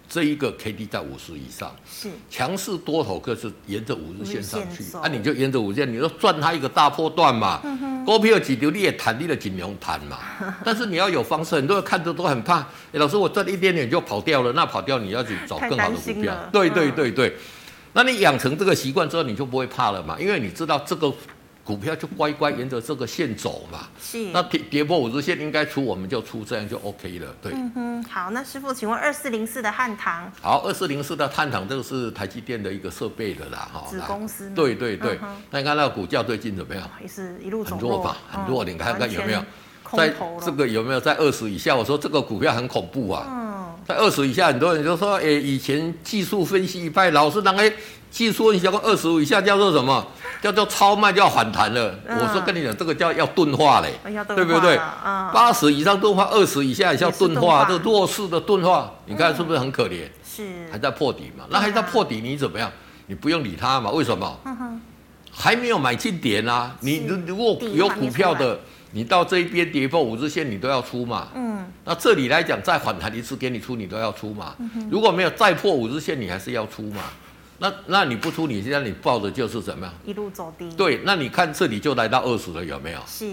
[0.09, 7.61] 这一个 K D 在五十以上，是强势多头，可是沿着五日线上去，那、啊、你就沿着五日线，你就赚它一个大波段嘛。
[8.05, 10.17] 股票几条你也弹，你的尽量弹嘛。
[10.65, 12.57] 但是你要有方式，很多人看着都很怕。
[12.59, 16.35] 哎，老师，我赚一点点就跑掉了，那跑掉你要去找更好的股票。
[16.51, 17.37] 对对对对。
[17.93, 20.17] 那你养成这个习惯之后，你就不会怕了嘛？
[20.19, 21.13] 因为你知道这个
[21.63, 23.88] 股票就乖乖沿着这个线走嘛。
[24.01, 24.17] 是。
[24.32, 27.36] 那跌跌破五日线应该出，我们就出，这样就 OK 了。
[27.41, 27.51] 对。
[27.54, 28.04] 嗯哼。
[28.04, 30.32] 好，那师傅，请问二四零四的汉唐？
[30.41, 33.86] 好，二四零四的汉唐，这个是台积电的一个设备的啦，哈。
[33.89, 34.49] 子公司。
[34.51, 35.19] 对对对。
[35.21, 36.89] 嗯、那你看那个股价最近怎么样？
[37.01, 37.80] 也是一路走弱。
[37.80, 38.17] 很弱吧？
[38.32, 39.43] 很弱，你看看有没有？
[39.95, 41.75] 在这个有没有在二十以下？
[41.75, 43.25] 我说这个股票很恐怖啊。
[43.27, 43.51] 嗯。
[43.88, 47.71] 在二十以下，很多人就说：“哎，以前技术分析一派老是当哎，
[48.12, 50.06] 技术分析二十五以下叫做什么？
[50.39, 51.93] 叫做超卖，就要反弹了。
[52.08, 53.89] 嗯”我说跟你讲，这个叫要钝化嘞，
[54.36, 54.77] 对不对？
[55.34, 60.04] 八十、嗯、以上钝化，二十以下也叫钝化，这弱势的钝化，你看是不是很可怜？
[60.23, 61.45] 是、嗯，还在破底嘛？
[61.49, 62.71] 那还在破底，你怎么样？
[63.08, 63.89] 你不用理它嘛？
[63.89, 64.39] 为什么？
[64.45, 64.80] 嗯、
[65.32, 66.75] 还没有买进点啊！
[66.82, 68.60] 你如果有股票的。
[68.91, 71.30] 你到这一边跌破五日线，你都要出嘛？
[71.36, 74.56] 嗯，那这里来讲再反弹一次给你出，你都要出嘛？
[74.60, 77.01] 嗯、如果没有再破五日线，你还是要出嘛？
[77.60, 79.93] 那那你不出，你现在你抱的就是怎么样？
[80.06, 80.69] 一路走低。
[80.75, 82.99] 对，那你看这里就来到二十了，有没有？
[83.08, 83.25] 是。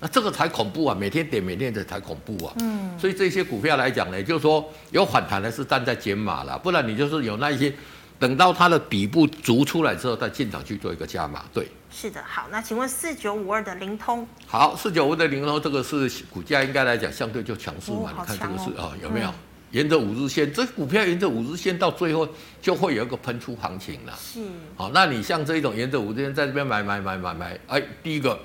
[0.00, 0.96] 那这个才恐怖啊！
[0.96, 2.54] 每天点每天的才恐怖啊！
[2.60, 7.74] 嗯，所以这些股票来讲呢，就是说有反弹的是站在减码了，不然你就是有那一些
[8.16, 11.42] 等到它的底部足出来之后再进场去做一个加码。
[11.52, 11.66] 对，
[12.00, 12.22] 是的。
[12.24, 14.24] 好，那请问四九五二的灵通？
[14.46, 18.12] 好，四九五的灵通，这个是股价应该来讲相对就强势嘛？
[18.16, 19.26] 哦、你看这个是啊、哦，有没有？
[19.26, 19.34] 嗯、
[19.72, 22.28] 沿着五日线，这股票沿着五日线到最后
[22.62, 24.16] 就会有一个喷出行情了。
[24.16, 24.40] 是。
[24.76, 28.38] 好，那你像这一种沿着五日线在这边买买买买买，哎，第一个。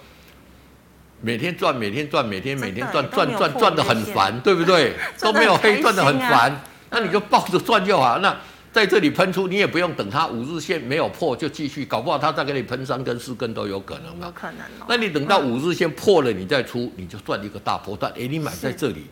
[1.25, 4.93] 每天赚，每天赚，每天每天赚，赚赚赚的很烦，对不对？
[5.21, 6.59] 都没有黑，赚的很烦。
[6.89, 8.17] 那你就抱着赚就好。
[8.17, 8.35] 那
[8.73, 14.25] 在这里喷出，你也不用等它五日线没有破就继续，搞不好它再给你喷三根四根都有可能嘛。
[14.25, 14.85] 有可能哦。
[14.89, 18.11] 那你等到五日线破了，你再出，你就赚一个大波段。
[18.17, 19.05] 哎，你买在这里。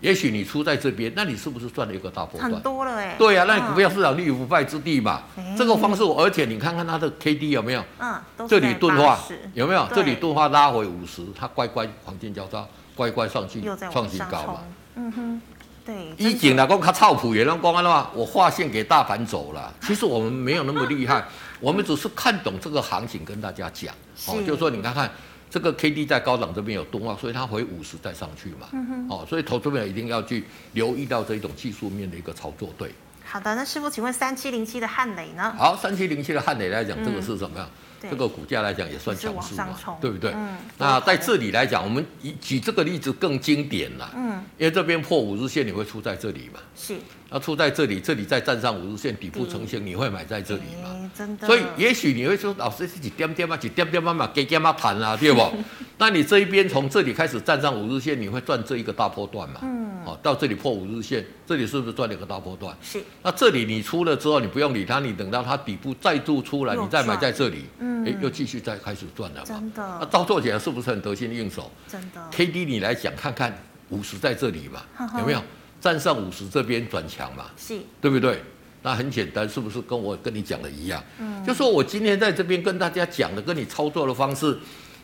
[0.00, 2.52] 也许你出在这边，那你是不是赚了一个大波段？
[2.52, 3.14] 很多了哎。
[3.16, 5.22] 对呀、啊，那你股票市场立于不败之地嘛。
[5.38, 7.82] 嗯、这个方式，而且你看看它的 K D 有没有？
[8.00, 9.18] 嗯，这里钝化
[9.54, 9.88] 有没有？
[9.94, 14.60] 这里钝化拉回五十，它乖乖黄金交叉，乖乖上去创新高嘛。
[14.96, 15.42] 嗯哼，
[15.84, 16.14] 对。
[16.16, 19.72] 以前来讲，它操盘也能讲的话，我划线给大盘走了。
[19.82, 21.24] 其实我们没有那么厉害，
[21.60, 23.94] 我们只是看懂这个行情，跟大家讲。
[24.26, 25.10] 哦，就是说你看看。
[25.50, 28.66] 这个 K D 在高档这边有动啊，所以它回五十再上去嘛。
[28.72, 29.08] 嗯哼。
[29.08, 30.42] 哦，所以投资者一定要去
[30.72, 32.92] 留意到这一种技术面的一个操作，对。
[33.24, 35.54] 好的，那师傅，请问三七零七的汉磊呢？
[35.56, 37.68] 好，三七零七的汉磊来讲，这个是什么样？
[37.68, 40.32] 嗯这个股价来讲也算强势嘛，对不对？
[40.34, 40.56] 嗯。
[40.78, 44.10] 那在这里来讲，我们以举这个例子更经典了。
[44.16, 44.42] 嗯。
[44.58, 46.60] 因为这边破五日线，你会出在这里嘛？
[46.76, 46.96] 是。
[47.34, 51.10] 那出在这里，这里再站上五日线底部成型，你会买在这里吗？
[51.18, 51.44] 真的。
[51.44, 53.56] 所以也许你会说，老师是几点点嘛？
[53.56, 54.30] 几点点嘛嘛？
[54.32, 55.16] 给点嘛谈啊？
[55.16, 55.42] 对不？
[55.98, 59.58] 那你这一边从这里开始站上五日线，你会赚这一个大波段嘛？
[59.64, 59.90] 嗯。
[60.04, 62.72] 哦，到这里破五日线，这里是不是赚了一个大波段？
[62.80, 63.02] 是。
[63.24, 67.64] 那这里你出了之后，你不用理它，你等到它底部再度出来，你再买在这里。
[67.80, 68.06] 嗯。
[68.06, 69.44] 哎，又继续再开始赚了嘛？
[69.44, 71.68] 真的，那操作起来是不是很得心应手？
[71.88, 72.22] 真的。
[72.30, 73.52] K D 你来讲，看看
[73.88, 74.82] 五十在这里嘛，
[75.18, 75.42] 有没有
[75.84, 77.44] 站上五十这边转强嘛？
[77.58, 78.42] 是，对不对？
[78.80, 81.04] 那很简单，是不是跟我跟你讲的一样？
[81.18, 84.58] 嗯，就说我今天在这边跟大家讲的，跟你操作的方式，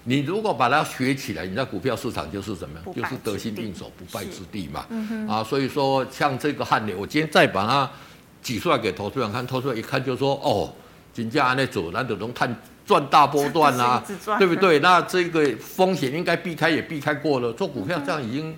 [0.05, 2.95] 你如果把它学起来，你在股票市场就是怎么样？
[2.95, 4.87] 就是得心应手、不败之地嘛。
[4.88, 5.29] 嗯哼。
[5.29, 7.90] 啊，所以说像这个汉联，我今天再把它
[8.40, 10.73] 挤出来给投资人看，投资人一看就说：哦，
[11.12, 12.57] 金价那走，难得能看。
[12.87, 14.03] 赚大波段啊，
[14.37, 14.81] 对不对？
[14.81, 18.53] 那这个风险应该避开也避开过了，做股票这样已经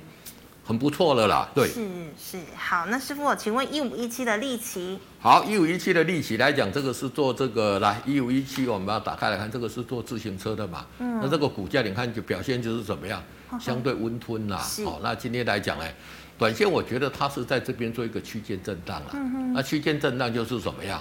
[0.65, 1.49] 很不错了啦。
[1.55, 2.87] 对，是是好。
[2.87, 10.87] 那师傅，请问一五一七的利奇，好，一五一七的利奇来讲，这个是做这个来一五一七，我们把它打开来看，这个是做自行车的嘛？
[10.99, 13.23] 嗯，那这个股价你看就表现就是怎么样？
[13.61, 14.57] 相对温吞啦。
[14.85, 15.85] 好，那今天来讲呢？
[16.43, 19.15] 短线我觉得它是在这边做一个区间震荡啊，
[19.55, 21.01] 那区间震荡就是怎么样？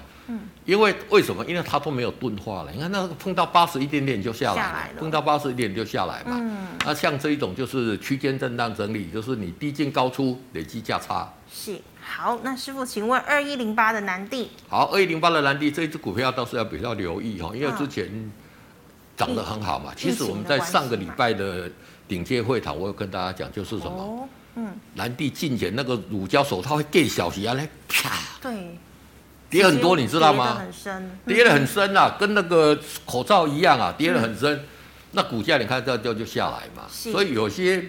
[0.65, 1.43] 因为为什么？
[1.47, 2.71] 因为它都没有钝化了。
[2.71, 6.39] 你看那个碰到八十一点点就下来了，碰到八十一点就下来嘛。
[6.85, 11.27] 那像这一种就是区间震荡整理，就是你低进高出，累积价差。
[11.51, 14.51] 是好，那师傅，请问二一零八的南地？
[14.69, 18.31] 好，二一零八的南地这一只股票倒是要比较留意哈，因为之前
[19.17, 19.91] 涨得很好嘛。
[19.97, 21.67] 其实我们在上个礼拜的
[22.07, 24.29] 顶尖会谈，我有跟大家讲，就是什么？
[24.55, 28.11] 嗯，南帝进前那个乳胶手套会更小些啊，来啪，
[28.41, 28.77] 对，
[29.49, 30.45] 跌很多，你知道吗？
[30.45, 34.65] 跌得很深，跌得很深啊，跟那个口罩一样啊，跌得很深。
[35.11, 36.83] 那股价你看这就就下来嘛。
[36.89, 37.83] 所以有些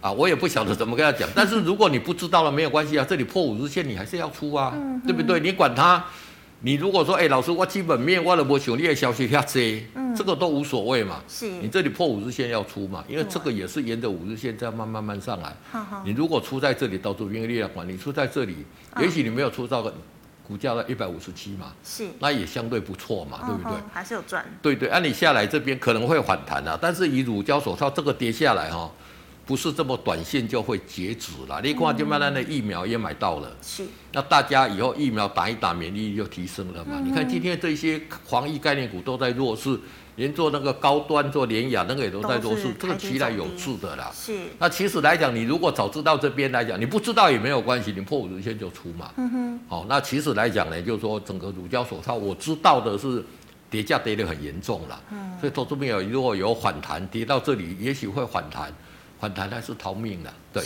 [0.00, 1.28] 啊，我也不晓得怎么跟他讲。
[1.34, 4.72] 但是如果你不知道了，没有关系啊，这里破五日线你还是要出啊，
[5.06, 5.40] 对不对？
[5.40, 6.04] 你管它。
[6.60, 11.22] 你如果说，哎、欸，老师，我基本面我都没想你的消息下跌，嗯，这个都无所谓嘛。
[11.28, 15.56] 是，你这里破五日线要出嘛，因为这个也是沿着五日线这样慢慢慢上来。
[15.70, 18.56] 好好，你如果出在这里，到主兵力量管，你出在这里，
[19.00, 19.94] 也许你没有出到个
[20.48, 23.72] 股价的一百五十七嘛，是，那也相对不错嘛，对不对？
[23.92, 24.44] 还是有赚。
[24.60, 28.90] 对对，按、啊、你下来这边可能会反弹啊，但是以乳胶手套这个跌下来哈。
[29.48, 31.58] 不是这么短线就会截止了。
[31.64, 33.82] 你看，就慢慢的疫苗也买到了，是。
[34.12, 37.00] 那大家以后疫苗打一打，免疫力就提升了嘛。
[37.02, 39.80] 你看今天这些防疫概念股都在弱势，
[40.16, 44.10] 连做那个高端做联雅那个也都在弱势，这个其来有致的啦。
[44.12, 44.38] 是。
[44.58, 49.10] 那其实来讲，你如果早知道这边来讲，你不知道也没有关系，你破五日线就出嘛。
[49.16, 49.60] 嗯哼。
[49.66, 53.24] 好，那其实来讲呢，就是说整个乳胶手套，我知道的是
[53.70, 55.02] 跌价跌得很严重了。
[55.10, 55.32] 嗯。
[55.40, 58.70] 所以投资朋友如果有反弹，跌到这里，也许会反弹。
[59.20, 60.64] 反弹还是逃命的，对。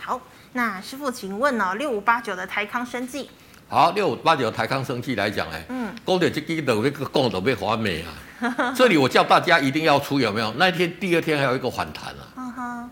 [0.00, 0.20] 好，
[0.52, 3.28] 那师傅，请问哦，六五八九的台康生技。
[3.68, 8.72] 好，六五八九的台康生技来讲，呢，嗯，高点这个那个共都被华美啊。
[8.74, 10.52] 这里我叫大家一定要出，有没有？
[10.54, 12.32] 那一天第二天还有一个反弹啊。
[12.36, 12.90] 嗯哼。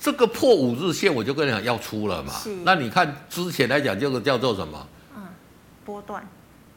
[0.00, 2.32] 这个破五日线，我就跟你讲要出了嘛。
[2.32, 2.50] 是。
[2.64, 4.88] 那你看之前来讲，这个叫做什么？
[5.14, 5.22] 嗯，
[5.84, 6.26] 波段。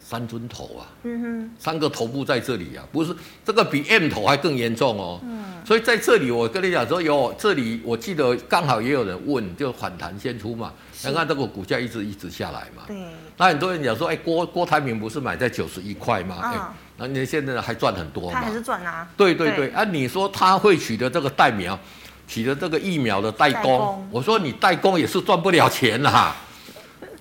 [0.04, 0.84] 三尊头啊。
[1.04, 1.52] 嗯哼。
[1.58, 5.20] 三个头部在这里啊，不是这个比 M 头还更严重哦。
[5.24, 5.44] 嗯。
[5.66, 12.84] 所以在这里我跟你讲说，有这里我记得刚好也有人问，就反弹先出嘛，看看这个股价一直一直下来嘛。
[12.88, 12.98] 对。
[13.38, 16.40] 那很多人讲说，哎，郭郭台铭不是买在九十一块吗？
[16.44, 18.40] 哎、嗯，那你现在还赚很多嘛？
[18.40, 19.08] 他还是赚啊。
[19.16, 21.80] 对对对，对啊，你说他会取得这个代苗，
[22.28, 26.36] 取得这个疫苗的代工，代工我说你代工也是赚不了钱啦、啊。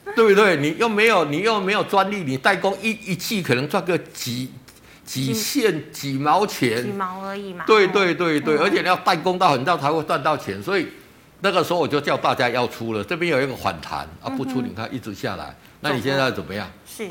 [0.17, 0.57] 对不对？
[0.57, 4.51] 你又没有，你又没有专利，你代工一一季可能赚个几
[5.05, 7.65] 几线几毛钱，几毛而已嘛。
[7.67, 10.89] 对对对对，而且你要代工到很大才会赚到钱，所以
[11.41, 13.03] 那个时候我就叫大家要出了。
[13.03, 16.71] 这边有一个反弹啊，不出你看一直下来，那你现在怎么样？
[16.87, 17.09] 是。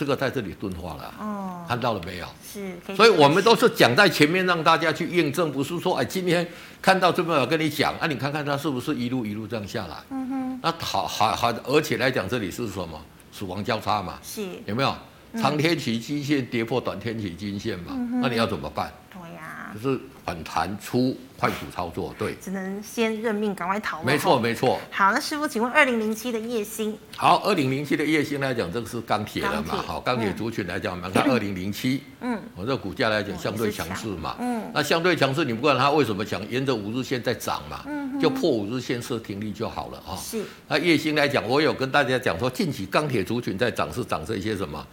[0.00, 2.26] 这个在这里钝化了，哦，看到了没有？
[2.42, 6.48] 是，所以我们都是讲在前面让大家去验证，不是说哎，今天
[6.80, 9.96] 看到这边我跟你讲，啊，你看看它是不是一路一路这样下来？
[10.08, 12.98] 嗯哼，那好好好，而且来讲这里是什么？
[13.30, 14.96] 死亡交叉嘛，是，有没有？
[15.36, 18.90] 长天期均线跌破短天期均线嘛，嗯，那你要怎么办？
[19.12, 21.16] 对呀，就是反弹出。
[21.36, 24.02] 快速操作，对，只能先认命，赶快逃。
[24.02, 24.78] 没错，没错。
[24.90, 26.94] 好，那师傅，请问二零零七的叶星？
[27.16, 29.76] 好，二零零七的叶星来讲，这个是钢铁了嘛？
[29.76, 40.12] 好，钢铁族群来讲，我们看 二零零七，嗯，我这个股价来讲相对强势嘛，嗯，那相对强势，你不管它为什么强，沿着五日线在涨嘛，嗯，就破五日线设停利就好了啊。
[40.18, 40.44] 是。
[40.68, 44.86] 那叶星来讲，我有跟大家讲说，近期钢铁族群在涨是涨这些什么？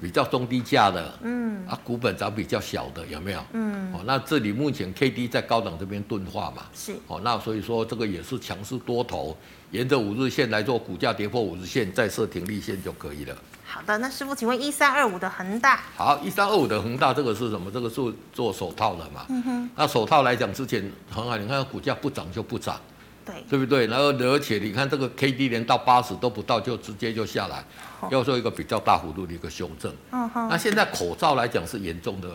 [0.00, 3.44] 比较中低价的，嗯啊，股本涨比较小的，有没有？
[3.52, 9.36] 嗯，哦，那这里目前 K D 在高档这边钝化嘛，是，哦，那所以说这个也是强势多头，
[9.70, 13.36] 沿着五日线来做，股价跌破五日线再设停利线就可以了。
[13.66, 15.80] 好的，那师傅，请问一三二五的恒大？
[15.96, 17.70] 好，一三二五的恒大这个是什么？
[17.70, 18.00] 这个是
[18.32, 19.26] 做手套的嘛？
[19.28, 22.80] 嗯哼，那手套来讲之前很好，你看股价不涨就不涨。
[23.26, 23.86] 对，对不对？
[23.86, 27.64] 然后而且你看这个 K D 连到八十都不到，就直接就下来，
[28.10, 29.92] 要做一个比较大幅度的一个修正。
[30.10, 30.48] 嗯哼。
[30.48, 32.28] 那现在口罩来讲是严重的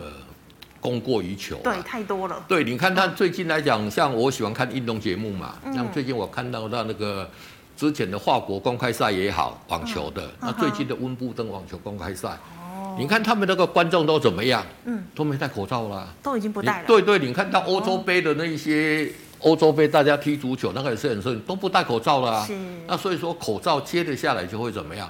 [0.80, 1.58] 供过于求。
[1.58, 2.44] 对，太多了。
[2.48, 7.30] 对，你看他最近来讲，像我喜欢看运动节目嘛，像最近我看到到那个
[7.76, 14.66] 之前的法国公开赛也好，网球的，那最近的温布登网球公开赛，哦，你看他们那个观众都怎么样？
[14.86, 16.88] 嗯，都没戴口罩啦，都已经不戴了。
[16.88, 19.12] 对对，你看到欧洲杯的那一些。
[19.42, 22.46] 欧洲杯大家踢足球，那个也是很顺，都不戴口罩了啊。
[22.46, 22.54] 是。
[22.86, 25.10] 那所以说口罩接着下来就会怎么样？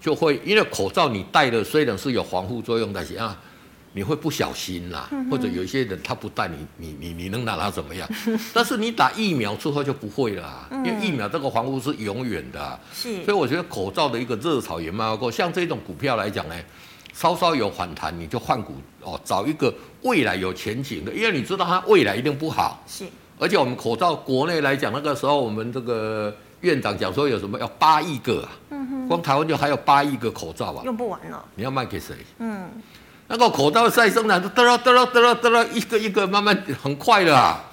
[0.00, 3.36] 就会因为口罩你戴的虽然是有防护作用，但是啊，
[3.92, 8.08] 你会不小心啦，嗯、或者有一些人他不戴，你你你你能拿他怎么样？
[8.54, 12.80] 但是你打疫苗之后就不会了、啊，因为疫苗这个防护是永远的、啊。
[12.94, 13.22] 是。
[13.24, 15.30] 所以我觉得口罩的一个热潮也慢慢过。
[15.30, 16.54] 像这种股票来讲呢，
[17.12, 22.82] 稍稍有反弹你就换股哦，找一个未来有前景的，因为你知道它未来一定不好。
[22.86, 23.04] 是。
[23.38, 31.44] 而且我们口罩国内来讲，那个时候我们这个院长讲说有什么要八亿个啊，嗯哼，光台湾就还有八亿个口罩啊，用不完了。
[31.54, 32.14] 你要卖给谁？
[32.38, 32.70] 嗯，
[33.28, 37.64] 那个口罩再生产，得了得了得了得了，一个一个慢慢很快的啊。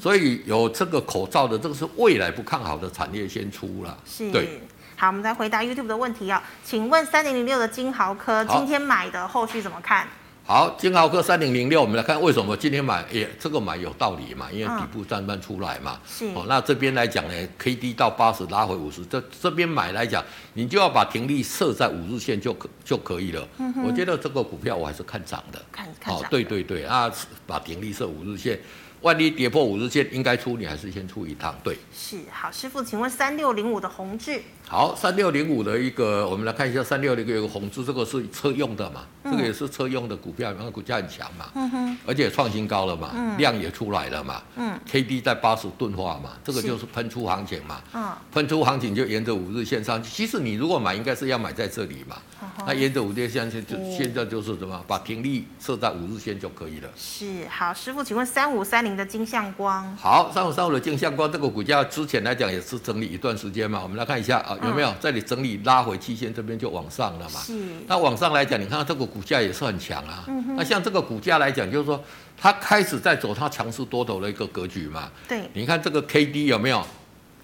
[0.00, 3.96] 所以有这个口罩的，这个是未来不看好的产业先出了。
[4.06, 4.62] 是，对。
[4.96, 10.06] 好，我们再回答 YouTube 的问题啊，请问三零零六的金豪科今天买的后续怎么看？
[10.50, 16.00] 好，金豪科三零零六，我们来看为什么今天买，也这个买有道理嘛，因为底部站板出来嘛。
[16.04, 16.26] 是。
[16.34, 23.46] 哦，那这边来讲呢，K D 到八十拉回五十，这这边买来讲，你就要把停利设在五日线就可就可以了。
[23.58, 23.84] 嗯哼。
[23.84, 25.62] 我觉得这个股票我还是看涨的。
[25.70, 26.20] 看看涨。
[26.20, 27.08] 哦，对对对啊，
[27.46, 28.58] 把停利设五日线。
[29.02, 31.76] 万一跌破五日线，应该出，你还是先出一趟，对。
[31.92, 34.42] 是，好，师傅，请问三六零五的宏致。
[34.68, 53.58] 好，三六零五的一个，我们来看一下三六零五有个宏致，这个是车用的嘛，嗯、这个也是车用的股票，然后股价很强嘛，嗯哼，而且创新高了嘛，嗯、量也出来了嘛，嗯，K D 在八十钝化嘛，这个就是喷出行情嘛，嗯，喷出行情就沿着五日线上去，其实你如果买，应该是要买在这里嘛，嗯、那沿着五日线就
[53.90, 56.88] 现在就是什么，把停利设在五日线就可以了。
[56.96, 59.96] 是，好，师傅，请问三五三零的金相光。
[59.96, 64.56] 好，三五三五的金相光这个股价之前来讲也是整理一段时间嘛，我们来看一下啊。
[64.62, 67.40] 有没有这里整理拉回期限这边就往上了嘛？
[67.40, 67.58] 是。
[67.86, 70.24] 那往上来讲，你看到这个股价也是很强啊。
[70.28, 70.56] 嗯。
[70.56, 72.02] 那像这个股价来讲，就是说
[72.36, 75.10] 它开始在走它强势多头的一个格局嘛。
[75.28, 75.42] 对。
[75.52, 76.84] 你看这个 K D 有没有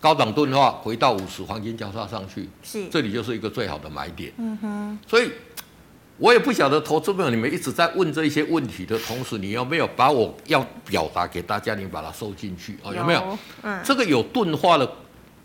[0.01, 2.49] 高档钝化回到五十黄金交叉上去？
[2.63, 2.89] 是。
[2.89, 4.33] 这里就是一个最好的买点。
[4.37, 4.99] 嗯哼。
[5.07, 5.31] 所以，
[6.19, 12.95] 我也不晓得投资朋友你们一直在问这些问题的同时，你有没有把我要表达给大家，你把它收进去啊？
[12.95, 13.39] 有没有？
[13.63, 13.81] 嗯。
[13.85, 14.91] 这个有钝化了。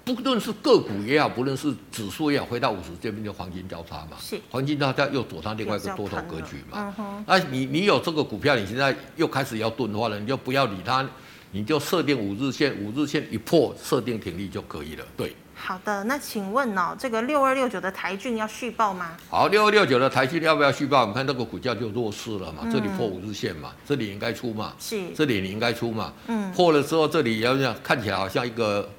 [0.03, 4.17] 不论是个股也好，不论是指数也好，回到五十这边就黄金交叉嘛。
[4.19, 4.39] 是。
[4.49, 6.93] 黄金交叉又走上另外一个多头格局嘛。
[6.97, 11.07] 嗯那你你有这个股票，你现在又开始要钝化了，你就不要理它，
[11.51, 15.05] 你就设定五日线，五日线一破，设定停利就可以了。
[15.15, 15.35] 对。
[15.63, 19.11] 好的，那请问哦，这个六二六九的台郡要续报吗？
[19.29, 21.01] 好，六二六九的台郡要不要续报？
[21.01, 28.89] 我们看这个股价就弱势了嘛，这里破五日线嘛，这里应该出嘛，是，这里你应该出嘛，嗯，破了之后这里要不要看起来好像一个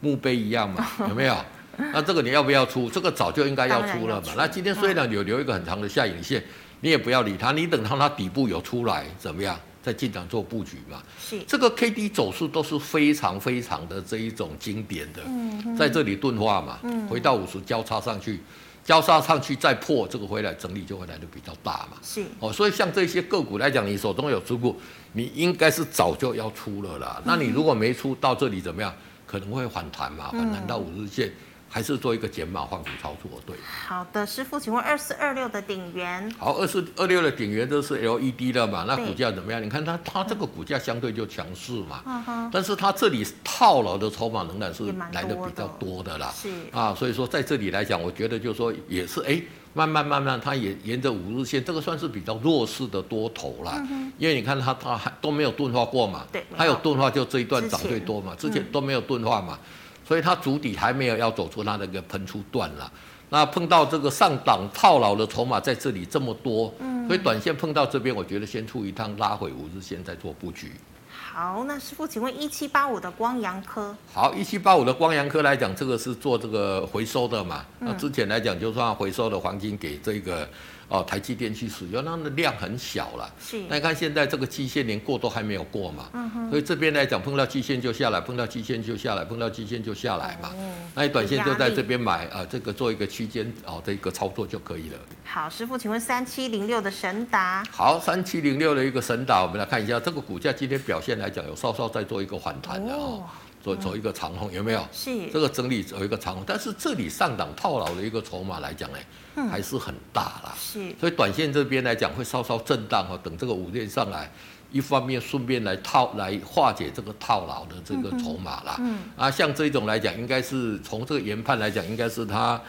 [0.00, 1.36] 墓碑一样嘛， 有没有？
[1.76, 2.88] 那这个你要不要出？
[2.88, 4.28] 这个早就应该要出了嘛。
[4.36, 6.40] 那今天虽然有留一个很长的下影线，
[6.80, 9.58] 你也不要理它，你等到它底部有出来怎么样？
[9.84, 11.38] 在进场做布局嘛，是。
[11.46, 18.40] 这个 K D 走势都是非常非常的这一种经典的，嗯、在这里钝化嘛，嗯、回到五十交叉上去，
[18.82, 22.24] 交叉上去再破这个回来整理就会来的比较大嘛，是。
[22.40, 24.74] 哦，所以像这些个股来讲，你手中有持股，
[25.12, 27.16] 你应该是早就要出了啦。
[27.18, 28.90] 嗯、那你如果没出到这里怎么样？
[29.26, 31.28] 可能会反弹嘛，反弹到五日线。
[31.28, 31.32] 嗯
[31.74, 33.56] 还是做一个减码换股操作，对。
[33.88, 36.32] 好的，师傅，请问二四二六的鼎元。
[36.38, 38.84] 好，二四二六的鼎元都是 LED 的嘛？
[38.86, 39.60] 那股价怎么样？
[39.60, 42.00] 你看它，它这个股价相对就强势嘛。
[42.06, 42.50] 嗯哼。
[42.52, 46.32] 但是它这里套牢的筹码仍然是来的比较多的啦。
[46.32, 46.48] 是。
[46.70, 53.72] 啊，所以说在这里来讲，我觉得就是说也是哎，慢慢慢慢，它也沿着五日线，这个算是比较弱势的多头啦。
[53.78, 54.12] 嗯哼。
[54.16, 56.24] 因为你看它，它还都没有钝化过嘛。
[56.30, 56.46] 对。
[56.56, 59.58] 它有钝化就这一段涨最多嘛，之前都没有钝化嘛。
[60.06, 62.92] 所以它足底还没有要走出它那个喷出段了，
[63.30, 66.72] 那碰到这个上档套牢的筹码在这里这么多，
[67.06, 70.72] 所以短线碰到这边，我觉得先出一趟拉回五日线再做布局。
[71.08, 73.96] 好，那师傅，请问一七八五的光阳科？
[74.12, 77.64] 好，一七八五的光阳科来讲，这个是做这个回收的嘛？
[77.80, 80.48] 那之前来讲就算回收的黄金给这个。
[80.88, 83.34] 哦，台积电去使用，那的量很小了。
[83.40, 83.62] 是。
[83.68, 86.08] 那你看现在这个期限连过都还没有过嘛。
[86.12, 86.50] 嗯哼。
[86.50, 90.50] 所以这边来讲，碰到期限就下来，碰到期限就下来，碰到期限就下来嘛。
[90.58, 90.74] 嗯。
[90.94, 94.98] 那你短线就在这边买啊，这个做一个区间哦，这个操作就可以了。
[95.24, 97.64] 好，师傅，请问三七零六的神达。
[97.70, 103.22] 好，三七零六的一个神达，我们来看一下这个股价今天表现来讲，有稍稍在做一个反弹的哦。
[103.62, 104.86] 走走一个长红有没有？
[104.92, 109.06] 是这个整理走一个长红，但是这里上档套牢的一个筹码来讲呢，嗯、
[109.50, 110.54] 还是很大啦。
[110.58, 114.30] 是，所以短线这边来讲会稍稍震荡哦，等这个五日上来，
[114.72, 118.76] 一方面顺便来套来化解这个套牢的这个筹码啦。
[118.78, 122.60] 嗯，嗯啊，像这种来讲，应该是从这个研判来讲，应该是它。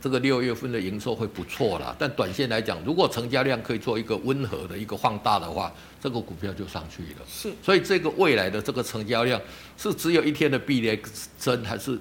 [0.00, 7.20] 这个六月份的营收会不错啦，但短线来讲，如果成交量可以做一个温和的一个放大的话，这个股票就上去了。
[7.26, 9.40] 是，所以这个未来的这个成交量
[9.78, 11.00] 是只有一天的避雷
[11.40, 11.98] 针，还是？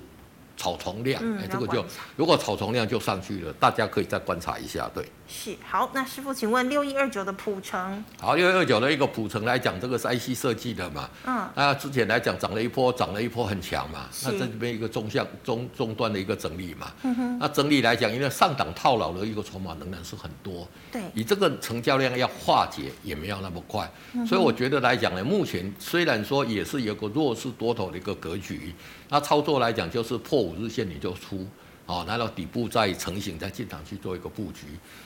[0.56, 1.84] 草丛量，哎、嗯，这个就
[2.16, 5.06] 如果草丛量就上去了，大家可以再观察一下，对。
[5.36, 8.06] 是，好，那师傅，请问六一二九的普成。
[8.22, 14.32] 好，六一二九的一个普成来讲，这个是 IC 设计的嘛，嗯，那之前来讲涨了一波，涨了一波很强嘛，是。
[14.32, 28.74] 那这边一个中向中中端的一个整理嘛，嗯哼，那整理来讲，因为上档套牢的一个筹码仍然是很多，对，以这个成交量要化解也没有那么快，嗯、所以我觉得来讲呢，目前虽然说也是有个弱势多头的一个格局。
[29.10, 31.46] 那操作来讲，就是破五日线你就出，
[31.86, 34.66] 哦，来到底部再成型，再进场去做一个布局。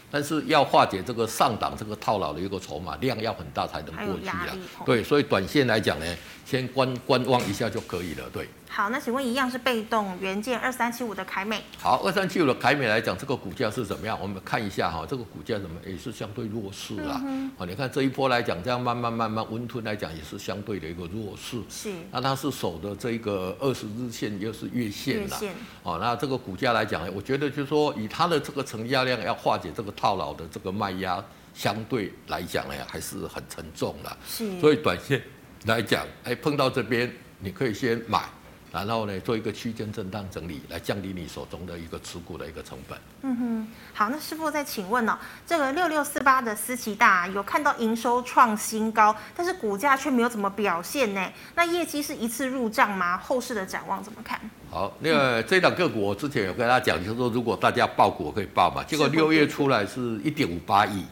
[0.10, 4.48] 但是要化解这个上档这个套牢的一个筹码量要很大才能过去啊。
[4.86, 6.06] 对，所以短线来讲呢，
[6.48, 8.24] 先观观望一下就可以了。
[8.32, 8.48] 对。
[8.70, 11.62] 好，那请问一样是被动元件二三七五的凯美。
[11.78, 14.18] 好，二三七五的凯美来讲，这个股价是怎么样？
[14.22, 17.22] 我们看一下哈，这个股价怎么也是相对弱势啊。
[17.26, 21.60] 嗯、哼你看这一波来讲，这样慢慢慢慢温吞来讲，也是相对的一个弱势。
[21.70, 21.92] 是。
[22.12, 25.24] 那它是守的这个二十日线又是月线了。
[25.24, 25.54] 月线。
[25.84, 31.22] 哦，那这个股价来讲，我觉得就是说，以它的这个成交量要化解这个套牢的这个卖压，
[31.54, 34.18] 相对来讲呢，还是很沉重的。
[34.26, 34.60] 是。
[34.62, 35.22] 所以短线
[35.68, 38.22] 来讲，哎，碰到这边你可以先买。
[38.70, 43.00] 然后呢，做一个区间震荡整理，来降低你手中的一个持股的一个成本。
[43.22, 51.32] 嗯哼，好，那师傅再请问哦，这个六六四八的思琪大有看到营收创新高，但是股价却没有怎么表现呢？
[51.56, 53.18] 那业绩是一次入账吗？
[53.18, 54.40] 后市的展望怎么看？
[54.70, 61.04] 好，那个这档个股我之前有跟大家讲，就是说如果大家报股可以报嘛，结果六月出来是一点五八亿，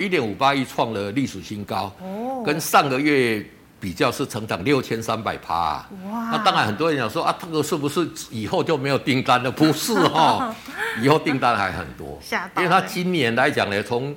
[0.00, 3.46] 一点五八亿创了历史新高，哦，跟上个月。
[3.80, 6.30] 比较是成长六千三百趴，哇！
[6.32, 9.50] 那当然很多人讲说啊，这个是不是以后就没有订单了？
[9.50, 10.54] 不是哈，
[11.00, 12.18] 以后订单还很多，
[12.56, 14.14] 因为他今年来讲呢，从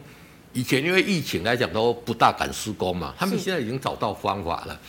[0.54, 4.80] 以前因为疫情来讲都不大敢施工嘛，他们现在已经找到方法了，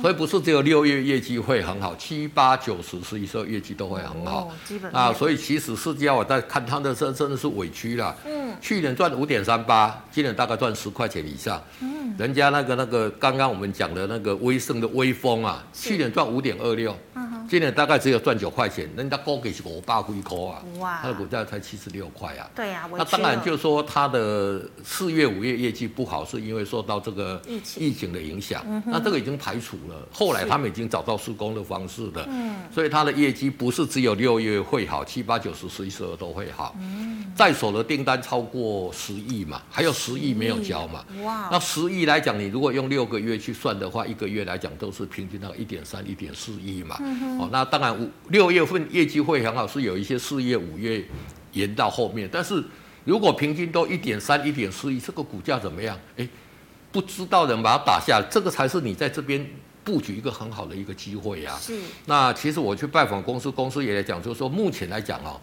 [0.00, 16.96] 所以不是只有六月业绩会很好，七八九十十一十二业绩都会很好，基本啊，所以其实世界我在看他的真真的是委屈了，嗯，去年赚五点三八，今年大概赚十块钱以上，嗯，人家那个那个刚刚我们讲的那个威盛的威风啊，去年赚五点二六。
[17.52, 22.48] 今年大概只有赚九块钱，人家高给是五百几块啊，哇，它的股价才七十六块啊。
[22.56, 27.42] 对啊，那当然就是说它的四月、五月业绩不好，是因为受到这个
[27.76, 28.64] 疫情的影响。
[28.86, 32.26] 那这个已经排除了，后来他们已经找到施工的方式了。
[32.26, 36.74] 嗯，所以它的业绩不是只有六月会好，七八九十十一十二都会好。
[36.80, 41.04] 嗯，在手的订单超过十亿嘛，还有十亿没有交嘛。
[41.22, 46.98] 哇，那十亿来讲，你如果用六个月去算的话，一个月来讲都是平均到一点三、一点四亿嘛。
[47.42, 51.04] 哦，那当然五六月份业绩会很好，是有一些四月、五月
[51.52, 52.62] 延到后面，但是
[53.04, 55.98] 如果平均都一点三、一点四亿，这个股价怎么样？
[56.16, 56.28] 哎，
[56.92, 59.44] 不知道人把它打下，这个才是你在这边
[59.82, 61.56] 布局一个很好的一个机会呀。
[61.60, 61.76] 是。
[62.06, 65.40] 那其实我去拜访公司，公司也来讲，就是说目前来讲哦，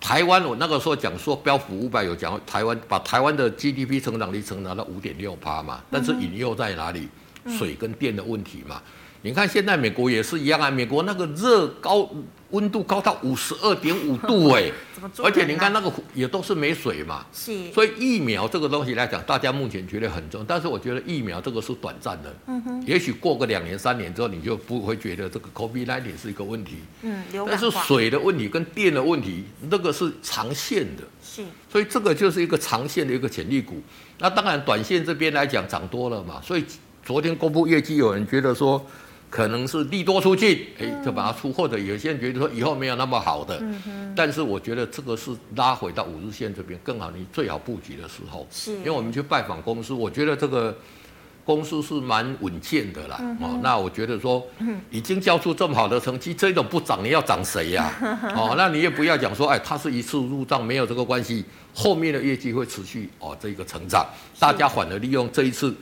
[0.00, 7.08] 台湾我那个时候讲说标普五百有讲台湾把台湾的 GDP 成长率成长到五点六趴嘛，但是引诱在哪里？
[7.58, 8.80] 水跟电的问题嘛。
[9.24, 10.68] 你看，现在美国也是一样啊。
[10.68, 12.10] 美国那个热高
[12.50, 14.68] 温度高到五十二点五度哎，
[15.22, 17.24] 而且你看那个也都是没水嘛。
[17.32, 17.70] 是。
[17.70, 22.34] 所以疫苗这个东西来讲，大家目前觉得很重，但是我觉得疫苗这个是短暂的。
[22.48, 22.84] 嗯哼。
[22.84, 26.78] 也许过个两年三年之后，你就不会觉得这个 COVID-19 是一个问题。
[27.02, 27.22] 嗯。
[27.46, 31.04] 但是水的问题跟电的问题，那个是长线的。
[31.22, 31.44] 是。
[31.70, 33.80] 所以这个就是一个长线的一个潜力股。
[34.18, 36.42] 那当然，短线这边来讲涨多了嘛。
[36.44, 36.64] 所以
[37.04, 38.84] 昨天公布业绩，有人觉得说。
[39.32, 43.58] 可能是利多出尽，哎，就把它出，或者有些人觉得说以后没有那么好的，
[44.14, 50.76] 但是我觉得这个是拉回到五日线这边更好，你最好布局的时候，是，因为我们去拜访公司，我觉得这个
[51.46, 54.46] 公司是蛮稳健的啦，哦，那我觉得说
[54.90, 57.90] 已经交出这么好的成绩，这种不涨你要涨谁呀？
[58.36, 64.06] 哦，那你也不要讲说，哎，它是一次入账没有这个关系，后面的业绩会持续哦这个成长，
[64.38, 65.74] 大家反而利用这一次。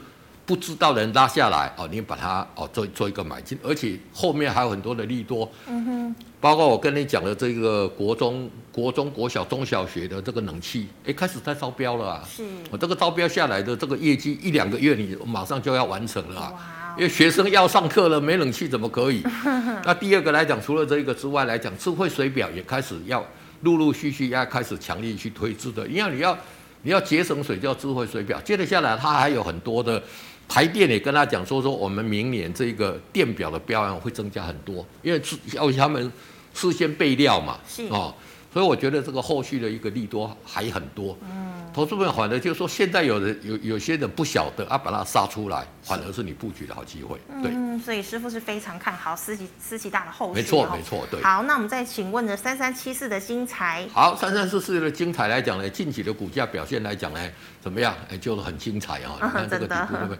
[0.50, 19.22] 不知道的人拉下来哦，你把它哦做做一个买进，而且后面还有很多的利多，嗯哼，包括我跟你讲的这个国中、国中、国小、中小学的这个冷气，哎，开始在招标了啊，是，我这个招标下来的这个业绩一两个月你马上就要完成了啊，哇因为学生要上课了，没冷气怎么可以？
[19.86, 23.24] 那第二个来讲，除了这个之外来讲，智慧水表也开始要
[23.60, 26.36] 陆陆续续要开始强力去推出的，因为你要
[26.82, 30.02] 你要节省水叫智慧水表，接着下来它还有很多的。
[30.50, 35.22] 台电也跟他讲说说，我们明年这个电表的标案会增加很多，因为
[35.52, 36.12] 要他们
[36.52, 38.12] 事先备料嘛，是哦。
[38.52, 41.16] 所以我觉得这个后续的一个利多还很多。
[41.22, 47.16] 嗯，投资们反而就是说，现在有人有有些人不晓得啊，把它杀出来，反而是你布局的好机会。
[47.42, 50.40] 对，嗯，所以师傅是非常看好思齐思齐大的后续。
[50.40, 51.22] 没错，没错，对。
[51.22, 53.86] 好，那我们再请问的三三七四的精彩。
[53.92, 57.30] 好，三三四四的精彩来讲呢，近期的股价表现来讲呢，
[57.60, 57.94] 怎么样？
[58.10, 59.14] 哎，就是很精彩啊！
[59.22, 60.18] 你看这个 底部对不对？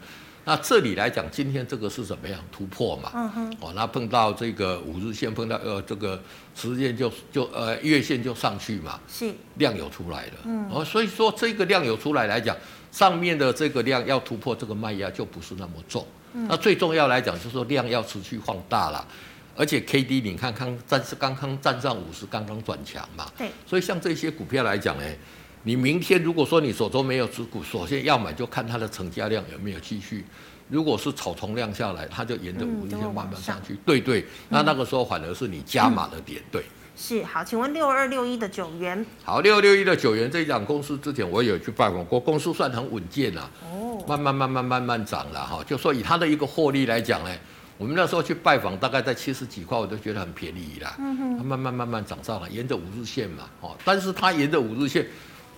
[0.51, 3.12] 那这里来讲，今天这个是怎么样突破嘛？
[3.14, 3.57] 嗯哼。
[3.61, 6.20] 哦，那碰到这个五日线，碰到呃这个
[6.57, 8.98] 十日线就就呃月线就上去嘛。
[9.07, 9.32] 是。
[9.59, 10.32] 量有出来了。
[10.42, 10.68] 嗯。
[10.68, 12.57] 哦，所以说这个量有出来来讲，
[12.90, 16.05] 上面的这个量要突破这个卖压就不是那么重。
[16.32, 16.48] 嗯。
[16.48, 19.07] 那最重要来讲就是说量要持续放大了，
[19.55, 23.30] 而且 K D 你看看站是刚刚站上五十，刚刚转强嘛。
[23.38, 23.53] 对。
[23.64, 25.05] 所以像这些股票来讲呢。
[25.63, 30.25] 你明天如果说你手中没有持股，首先要买就看它的成交量有没有继续。
[30.71, 33.75] 如果是草丛量下来，它就沿着五日线慢慢上去。
[33.75, 36.41] 嗯、对对，那那个时候反而是你加码的点。
[36.51, 36.65] 对，
[36.97, 39.05] 是好，请问六二六一的九元。
[39.23, 43.51] 好，六二六一的九元这一档公司之前我也有去拜访过，公司算很稳健啊。
[43.65, 44.03] 哦。
[44.09, 47.31] 慢慢慢慢慢慢涨了哈，就说以它的一个获利来讲呢，
[47.77, 50.95] 我们那时候去拜访大概在七十几块，我都觉得很便宜啦。
[51.01, 51.37] 嗯哼。
[51.37, 55.05] 它慢慢慢慢涨上来，沿着五日线嘛，哦，但是它沿着五日线。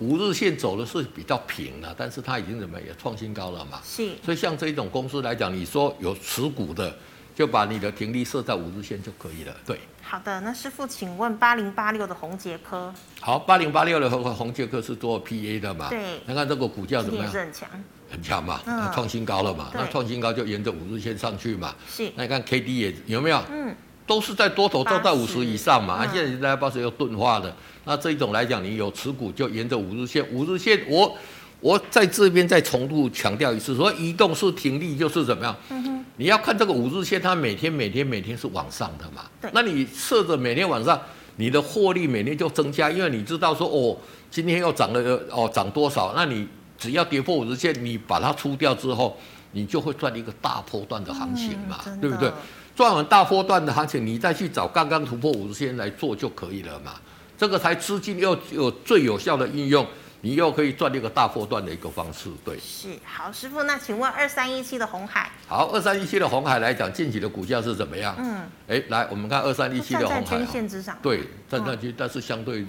[0.02, 3.80] 五日线走的是比较平了，但是它已经怎么也创新高了嘛？
[3.84, 4.10] 是。
[4.24, 6.92] 所以像这一种公司来讲，你说有持股的，
[7.36, 9.54] 就把你的停利设在五日线就可以了。
[9.64, 9.78] 对。
[10.02, 12.92] 好的，那师傅，请问八零八六的红杰科。
[13.20, 15.88] 好，八零八六的宏宏捷科是做 PA 的嘛？
[15.88, 16.18] 对。
[16.26, 17.32] 看看这个股价怎么样？
[17.32, 17.68] 很强。
[18.10, 18.60] 很强嘛？
[18.66, 18.90] 嗯。
[18.92, 19.68] 创新高了嘛？
[19.72, 21.74] 对那创新高就沿着五日线上去嘛？
[21.88, 22.10] 是。
[22.16, 23.40] 那你看 KD 也有没有？
[23.50, 23.74] 嗯。
[24.04, 25.94] 都是在多头都在五十以上嘛？
[25.94, 27.56] 啊、嗯，现在在八十又钝化了。
[27.84, 31.16] 那这一种来讲，你有持股就沿着五日线，五日线我
[31.60, 35.56] 我在这边再重复强调一次，说移动是停利就是怎么样？
[35.70, 39.22] 嗯、哼你要看这个五日线，它每天每天每天是往上的嘛？
[39.40, 41.00] 对那你设着每天晚上，
[41.36, 43.96] 你的获利每天就增加，因为你知道说哦，
[44.30, 46.12] 今天又涨了哦，涨多少？
[46.14, 46.46] 那你
[46.78, 49.16] 只要跌破五日线，你把它出掉之后，
[49.52, 51.80] 你就会赚一个大波段的行情嘛？
[51.86, 52.30] 嗯、对不对？
[52.74, 56.94] 赚完大波段的行情，你再去找刚刚突破五日线来做就可以了嘛？
[57.42, 59.84] 这个才资金又有最有效的应用，
[60.20, 62.30] 你又可以赚一个大波段的一个方式。
[62.44, 68.14] 对，是好，师傅，那请问二三一七的红海，好，二三一七的红海来讲，近期的股价是怎么样？
[68.16, 72.64] 嗯，哎，来，我们看二三一七的红海，均线之上，对，站上去，哦、但是相对。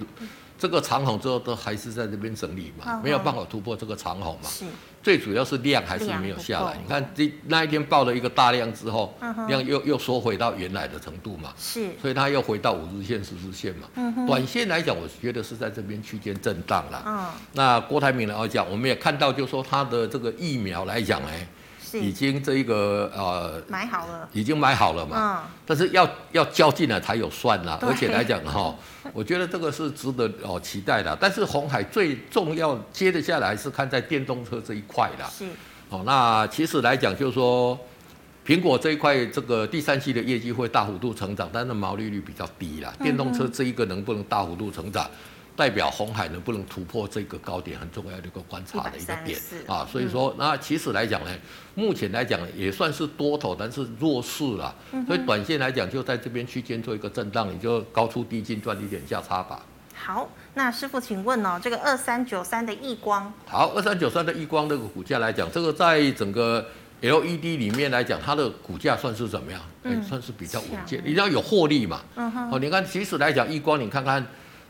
[0.58, 4.48] 这个长虹之后都还是在这边整理嘛，没有办法突破这个长虹嘛。
[4.48, 4.64] 是，
[5.02, 6.78] 最主要是量还是没有下来。
[6.80, 9.14] 你看这那一天爆了一个大量之后，
[9.48, 11.52] 量又又缩回到原来的程度嘛。
[11.58, 14.26] 是，所以它又回到五日线、十日线嘛。
[14.26, 17.02] 短线来讲，我觉得是在这边区间震荡了。
[17.04, 17.26] 嗯。
[17.52, 21.46] 那郭台铭来讲，我们也看到，就是说他的这个疫苗来讲，哎。
[22.00, 25.16] 已经这一个呃买好了，已经买好了嘛。
[25.16, 25.50] 嗯。
[25.66, 28.74] 但是要要交进来才有算啦，而且来讲哈，
[29.12, 31.16] 我觉得这个是值得哦期待的。
[31.20, 35.28] 但是红海最重要接得下来是看在电动车这一块啦。
[35.30, 35.46] 是。
[35.90, 37.78] 哦，那其实来讲就是说，
[38.46, 42.92] 苹果这一块这个第三期的业绩会大幅度成长，但是毛利率比较低啦。
[43.02, 45.08] 电动车这一个能不能大幅度成长？
[45.56, 49.38] 代表红海能不能突破这个高点，很重要的一个观察的一个点
[49.68, 51.30] 啊，所以说那其实来讲呢，
[51.76, 54.74] 目前来讲也算是多头，但是弱势了，
[55.06, 59.60] 所以短线来讲就在这边区间做一个震荡，你就高出低进赚一点价差吧。
[59.94, 66.66] 好，那师傅请问哦，这个二三九三的亿光，好，二三九三的亿光这个股价来讲，这个在整个
[67.00, 69.60] LED 里面来讲，它的股价算是怎么样？
[69.84, 72.00] 嗯，算是比较稳健，你要有获利嘛。
[72.16, 74.26] 嗯哼，哦，你看其实来讲，亿光你看看。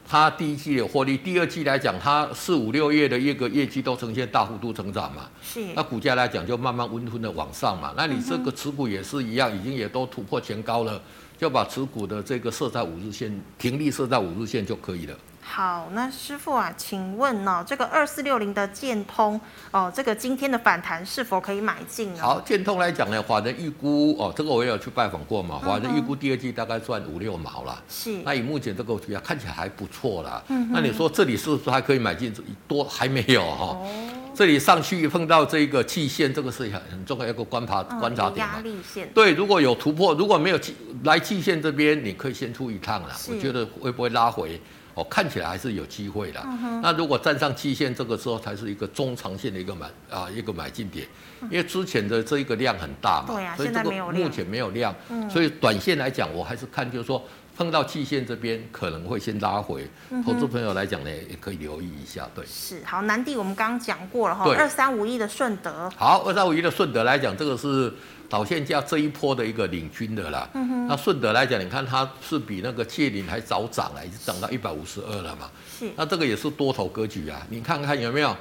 [0.06, 5.28] 它第一季有获利，第二季来讲，它四五六月的一个业绩都呈现大幅度成长嘛。
[5.42, 5.60] 是。
[5.74, 7.94] 那股价来讲就慢慢温吞的往上嘛。
[7.96, 11.00] 那你这个持股也是一样，已经也都突破前高了，
[11.38, 15.16] 就把持股的这个设在五日线，停利设在五日线就可以了。
[15.46, 19.38] 好，那师傅啊，请问呢、哦，这个二四六零的建通
[19.70, 22.20] 哦，这个今天的反弹是否可以买进呢？
[22.22, 27.80] 好，建通来讲呢，华人预估哦，这个我也有去拜访过嘛，华人预估第二季大概赚五六毛啦。
[27.88, 28.22] 是。
[28.24, 30.42] 那以目前这个股价看起来还不错啦。
[30.48, 30.70] 嗯。
[30.72, 32.34] 那你说这里是不是还可以买进？
[32.66, 33.82] 多还没有哈、哦。
[33.84, 34.10] 哦。
[34.34, 38.54] 这里上去碰到这个季线，这个是很很重要一个观察、嗯、观察点嘛。
[38.54, 39.08] 压力线。
[39.14, 40.58] 对，如果有突破，如果没有
[41.04, 43.14] 来季线这边，你可以先出一趟了。
[43.28, 44.60] 我觉得会不会拉回？
[44.94, 46.40] 哦，看起来还是有机会的。
[46.44, 51.06] 嗯、那如果站上期线，这个时候才是一个中长线的一个买啊一个买进点，
[51.50, 57.22] 因为之前的这一个量很大嘛，对啊、所以这个目前没有量，嗯、所以短线来讲，我还是看就是说
[57.56, 62.28] 碰到期线这边可能会先拉回，嗯、投资朋友来讲呢，也可以留意一下。
[62.34, 67.92] 对，是好，南地我们刚刚讲过了哈，二三五一的顺德，好，二三五一的顺德来讲，这个是。
[68.26, 70.86] 导线价这一波的一个领军的啦，嗯、哼。
[70.88, 75.48] 那顺德来讲，你看它是比那个界岭还早涨了，已经涨到一百五十二了嘛。
[75.78, 78.36] 是，那这个也是多头格局啊，你看看有没有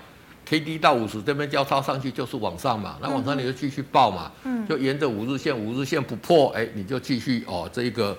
[0.46, 8.18] ，K D 到五十这边交叉上去就是往上嘛，那往上你就继续报嘛，嗯、就沿着五日线，五日线不破，哎，你就继续哦，这一个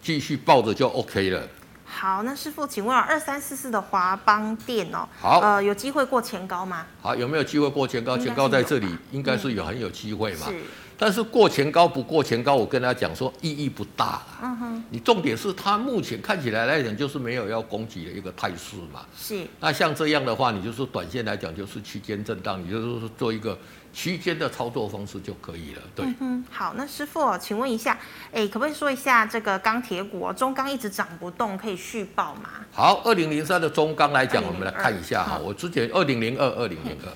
[0.00, 1.42] 继续抱着就 OK 了。
[1.90, 6.84] 好，那师傅，请问二三四四的华邦电哦，好，呃，有机会过前高吗？
[7.00, 8.16] 好，有没有机会过前高？
[8.18, 10.48] 前高在这里，应该是有很有机会嘛。
[10.48, 10.54] 是，
[10.98, 14.26] 但是过前高不过前高，我跟他讲说意义不大了。
[14.42, 19.06] 嗯哼，你重点是它目前看起来来讲就是没有要攻击的一个态势嘛。
[19.16, 23.58] 是，那像这样的话，你就是短线来讲就是区间震荡，你就是做一个。
[23.92, 25.82] 区间的操作方式就可以了。
[25.94, 27.98] 对，嗯，好，那师傅，请问一下，
[28.32, 32.50] 哎，可不可以说一下这个钢铁股中钢一直涨不动，可以续报吗？
[32.72, 35.38] 好，二零零三的中钢来讲，我们来看一下哈。
[35.38, 37.08] 我之前二零零二二零零二，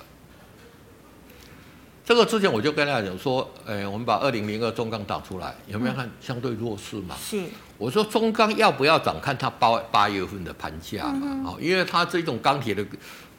[2.05, 7.15] 这个之前我就跟大家讲说，哎，我们把二零零二中钢打出来，有没有看相对弱势嘛？
[7.17, 7.45] 是。
[7.79, 11.43] 我说中钢要不要涨，看它八八月份的盘价嘛。
[11.45, 12.85] 好，因为它这种钢铁的。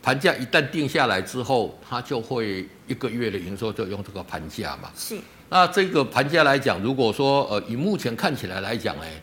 [0.04, 4.92] 盘价一旦定下来之后，它就会一个月的营收就用这个盘价嘛。
[4.96, 5.18] 是。
[5.50, 9.22] 那这个盘价来讲，如果说呃以目前看起来来讲，哎，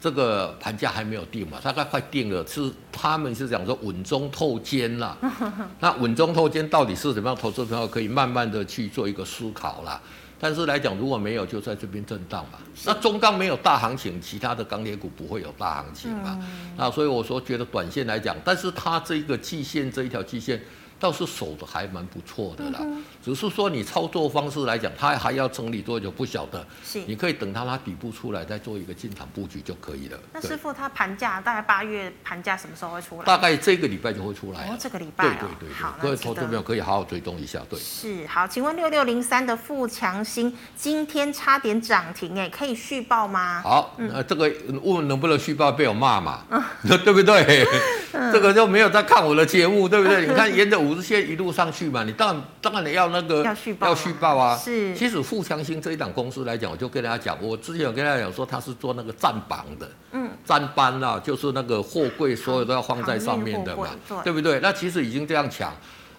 [0.00, 5.16] 这个盘价还没有定嘛，大概快定了，是他们是讲说稳中透坚啦。
[5.80, 7.36] 那稳中透坚到底是怎么样？
[7.36, 10.00] 投资朋友可以慢慢的去做一个思考啦。
[10.40, 12.58] 但是来讲，如果没有，就在这边震荡嘛。
[12.84, 16.38] 那中钢没有大行情，其他的钢铁股不会有大行情嘛。
[16.76, 20.62] 那所以我说，觉得短线来讲，但是它这个季线这一条季线。
[20.98, 26.66] 倒是守的还蛮不错的啦，嗯、只是说你操作方式来讲，它还要整理多久不晓得。
[26.84, 30.18] 是，你可以等它它底部出来再做一个进场布局就可以了。
[30.32, 33.24] 那师傅，它盘价大概八月盘价什么时候会出来？
[33.24, 34.66] 大概这个礼拜就会出来。
[34.68, 35.36] 哦，这个礼拜、哦。
[35.40, 37.60] 对对对，好，各位投资朋友可以好好追踪一下。
[37.68, 43.60] 对，是好，请问六六零三的富强新今天差点涨停，哎，可以续报吗？
[43.62, 46.44] 好，那、嗯、这个问能不能续报被我骂嘛？
[46.50, 46.62] 嗯、
[47.04, 47.66] 对不对？
[48.12, 50.26] 嗯、 这个就没有在看我的节目，对不对？
[50.26, 54.56] 你看沿着五日线一路上去嘛，你当然当然你要那个要续报，要续报啊。
[54.56, 63.88] 是，其实富强新这一档公司来讲，我就跟大家讲，我之前有跟大家讲说，他是做那个站板的，嗯，站班啊，就是那个货柜，所有都要放在上面的嘛，
[64.24, 64.58] 对不对？
[64.60, 65.70] 那其实已经这样抢，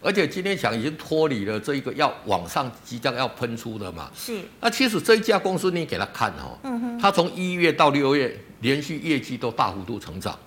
[0.02, 4.10] 而且今天抢已经脱离了这一个要往上即将要喷出的嘛。
[4.16, 4.40] 是。
[4.62, 10.38] 那其实这一家公司你给他看哦，嗯哼，他从一月到六月连续业绩都大幅度成长。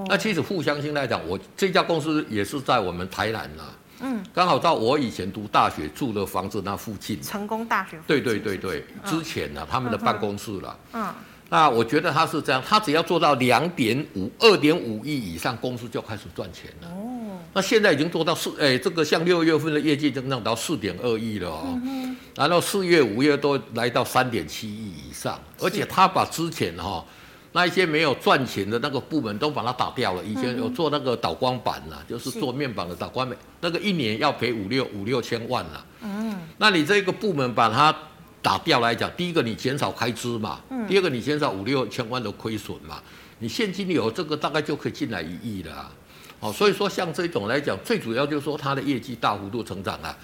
[0.00, 0.06] 哦。
[0.08, 3.64] 那其实互相性来讲，我这家公司也是在我们台南啦。
[4.00, 4.22] 嗯。
[4.34, 7.20] 刚好到我以前读大学住的房子那附近。
[7.22, 7.98] 成功大学。
[8.06, 10.78] 对对对对，之前呢，他们的办公室了。
[10.92, 11.12] 嗯。
[11.52, 16.86] 那我觉得他是这样，他只要做到两点五、二点五亿以上，公司就开始赚钱了。
[16.88, 21.80] 哦，那现在已经做到四，哎，这个像六月份的业绩增长到四点二亿了哦。
[21.84, 22.16] 嗯。
[22.36, 27.04] 然后四月、五月都来到三点七亿以上，而且他把之前哈
[27.52, 30.24] 那一些没有赚钱的那个部门都把它打掉了。
[30.24, 35.84] 以前有做那个导光板呐，就是做面板的导光板，那个一年要赔五六五六千万了。
[36.02, 36.38] 嗯。
[36.58, 37.94] 那你这个部门把它。
[38.42, 42.98] 打掉来讲，第一个你减少开支嘛，嗯、第二个你减少五六千万的亏损嘛，
[43.38, 45.92] 你现金流这个大概就可以进来一亿了啊，
[46.40, 50.16] 哦，所以说像这种来讲，最主要就是说它的业绩大幅度成长啊，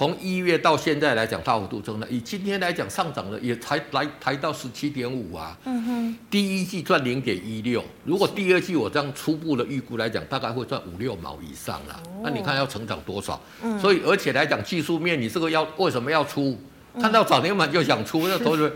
[0.00, 13.38] 从一月到现在来讲大幅度增长，以今天来讲上涨了也才来抬到十七点五啊，嗯哼，第一季赚零点一六，如果第二季我这样初步的预估来讲，大概会赚五六毛以上了，那你看要成长多少？
[13.62, 16.58] 嗯，所以而且来讲技术面，你这个要为什么要出？
[16.98, 18.72] 看到涨停板就想出，那同学们，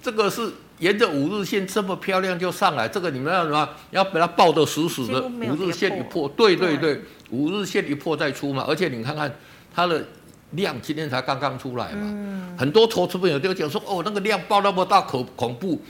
[0.00, 0.48] 这个是
[0.78, 3.68] 沿着五日线这么漂亮就上来，这个你们要什么？
[3.90, 8.64] 要把它抱得死死的，五日线一破，对对对，五日线一破再出嘛。
[8.68, 9.34] 而且你看看
[9.74, 10.06] 它的
[10.52, 12.56] 量，今天才刚刚出来嘛。
[12.58, 15.80] 很多投资朋友都讲说，哦，那个量爆那么大，可恐怖，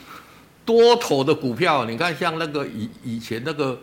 [0.65, 3.79] 多头的股票，你看像那个以以前那个。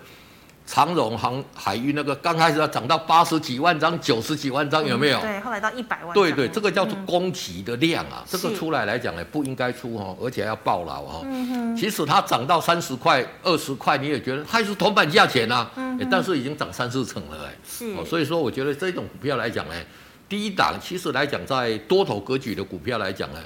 [0.67, 5.21] 长荣航海运那个刚开始要涨到八十几万张、九十几万张，有没有？
[5.21, 6.11] 对，后来到一百万。
[6.11, 11.21] 对对，这个叫做供给的量啊，这个出来来讲呢，不应该出哈，而且要爆牢哈。
[11.26, 11.78] 嗯哼。
[11.78, 15.69] 其实它涨到三十块、二十块，你也觉得它是铜板价钱啊。
[15.76, 15.99] 嗯。
[16.09, 17.53] 但是已经涨三四成了哎。
[17.63, 18.03] 是。
[18.03, 19.76] 所以说，我觉得这种股票来讲呢，
[20.28, 23.39] 第一档其实来讲，在多头格局的股票来讲呢。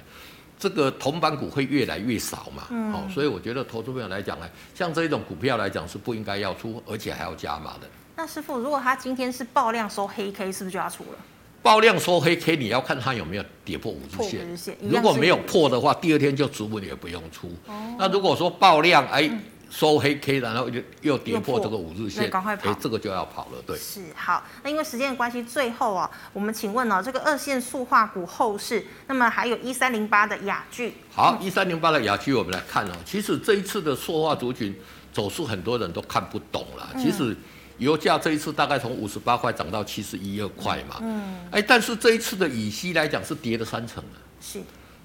[0.62, 2.68] 这个铜板股会越来越少嘛？
[2.70, 7.88] 嗯，好，所以我觉得投资朋友来讲呢，像这一种股票来讲是不应该要出，而且还要加码的。
[8.18, 11.18] 那师傅，如果他今天是爆量收黑 K，是不是就要出了？
[11.62, 14.46] 爆量收黑 K，你要看他有没有跌破五日线。
[14.46, 17.48] 日线如果没有破的话，第二天就止稳也不用出。
[17.68, 17.96] 哦。
[17.98, 19.30] 那如果说爆量，哎。
[19.32, 23.62] 嗯收黑 K，然后又又跌破这个五日线，赶快跑，这个就要跑了。
[23.66, 24.44] 对，是好。
[24.64, 30.96] 那因为时间的关系，最后啊，我们请问哦，这个二线塑化股后市，那么还有一三零八的雅聚。
[31.14, 32.94] 好，一三零八的雅聚，我们来看哦。
[33.06, 34.76] 其实这一次的塑化族群
[35.14, 36.90] 走势，很多人都看不懂了。
[36.98, 37.38] 其实
[37.78, 40.98] 油价这一次大概从五十八块涨到七十一二块嘛。
[41.02, 41.48] 嗯。
[41.52, 44.20] 哎，但是这一次的乙烯来讲是跌了三成了。
[44.42, 44.60] 是。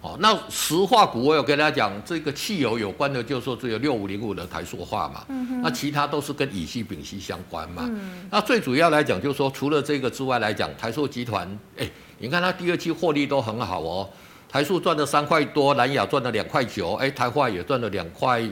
[0.04, 7.84] 哦，那石化股我有跟大家讲，这个汽油有关的，就是说只有六五零五的台塑化嘛，嗯、哼那其他都是跟乙烯、丙烯相关嘛。
[7.86, 11.48] 嗯、那最主要来讲，就是说除了这个之外来讲，台塑集团，
[11.78, 14.06] 哎，你看它第二期获利都很好哦，
[14.46, 18.42] 台塑赚了三块多，南亚赚了两块九，哎，台化也赚了两块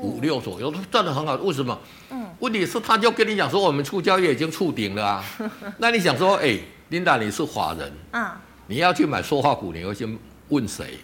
[0.00, 1.34] 五六左右，赚得很好。
[1.34, 1.78] 为什么？
[2.12, 5.22] 嗯，问题是他就跟你讲说，我们触交易已经触顶了啊。
[5.76, 10.18] 那你想说，哎，琳达你是法人，啊，你要去买塑化股，你会先。
[10.54, 10.98] 问谁？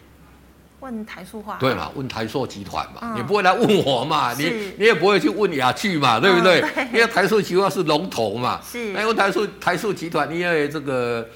[0.81, 1.91] 问台塑化对嘛？
[1.95, 3.01] 问台塑集团嘛？
[3.03, 4.33] 嗯、你不会来问我嘛？
[4.33, 4.45] 你
[4.79, 6.19] 你也不会去问雅趣嘛？
[6.19, 6.61] 对不对？
[6.63, 8.59] 嗯、对， 因为台塑集团是龙头嘛。
[8.65, 8.93] 是。
[8.95, 11.29] 那因为台塑台塑集团，因为这个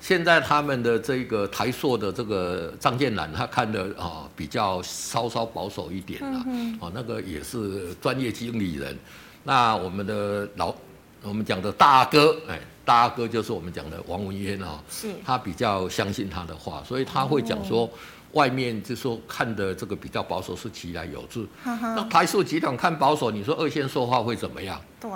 [0.00, 6.42] 现在他们的这个台塑的这个张建南，他看的啊比较稍稍保守一点啦。
[6.48, 6.76] 嗯。
[6.80, 8.98] 哦，那个也是专业经理人。
[9.44, 10.74] 那我们的老
[11.22, 12.58] 我们讲的大哥，哎。
[12.88, 17.86] 大哥就是我们讲的王文渊啊，是，他比较相信他的话，所以他会讲说，
[18.32, 21.46] 外面就说看的这个比较保守是其来有自。
[21.62, 24.80] 那台塑集团看保守，你说二线说话会怎么样？
[24.98, 25.10] 对，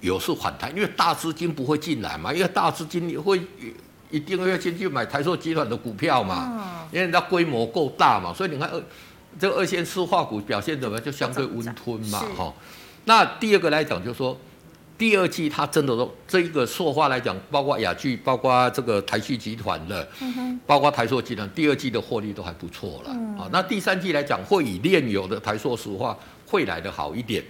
[0.00, 3.38] 有是反弹，因为大资金不会进来嘛，因为大资金会
[4.10, 8.82] 一定会先去买台塑集团的股票嘛，因为它规模够大嘛，所以你看二
[9.38, 12.54] 这个二线塑化股表现怎么样，就相对温吞嘛，哈。
[13.04, 14.34] 那第二个来讲就是说。
[14.98, 23.10] 第二季它真的都这一个塑化来讲，包括雅聚，包括这个台塑集团的，嗯、包括台塑集团，第二季的获利都还不错了。
[23.10, 27.44] 啊、嗯，那第三季来讲，会以炼油的台塑石化会来的好一点，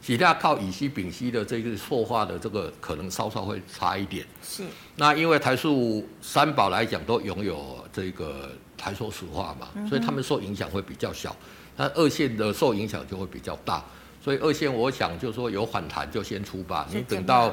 [0.00, 4.26] 其他靠乙烯、丙烯的这个塑化的这个可能稍稍会差一点。
[4.42, 4.62] 是。
[4.96, 11.36] 那因为台塑三宝来讲都拥有这个台塑石化嘛，嗯、所以他们受影响会比较小，
[11.76, 13.84] 那二线的受影响就会比较大。
[14.24, 16.86] 所以二线，我想就是说有反弹就先出吧。
[16.90, 17.52] 你等到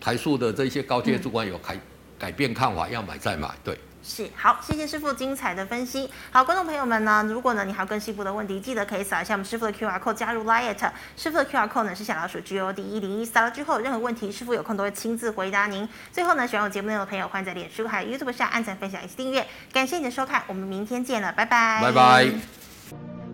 [0.00, 1.78] 台塑的这些高阶主管有改
[2.18, 3.48] 改变看法，要买再买。
[3.62, 3.78] 对。
[4.02, 6.10] 是，好，谢谢师傅精彩的分析。
[6.32, 10.74] 好，观众朋友们呢，如果呢你还有更细部的问题，记得可以扫一下我们师傅的 QR code 加入 Line。
[11.16, 15.88] 师傅的 QR code 呢是小老鼠 G O D 一零一，扫了之后有任何问题，师傅有空都会亲自回答您。
[16.10, 19.46] 最后呢，喜欢我节目内容的朋友，欢迎在脸书还有 YouTube 上按赞、分享以及订阅。
[19.72, 21.80] 感谢你的收看，我们明天见了，拜拜。
[21.82, 23.27] 拜拜。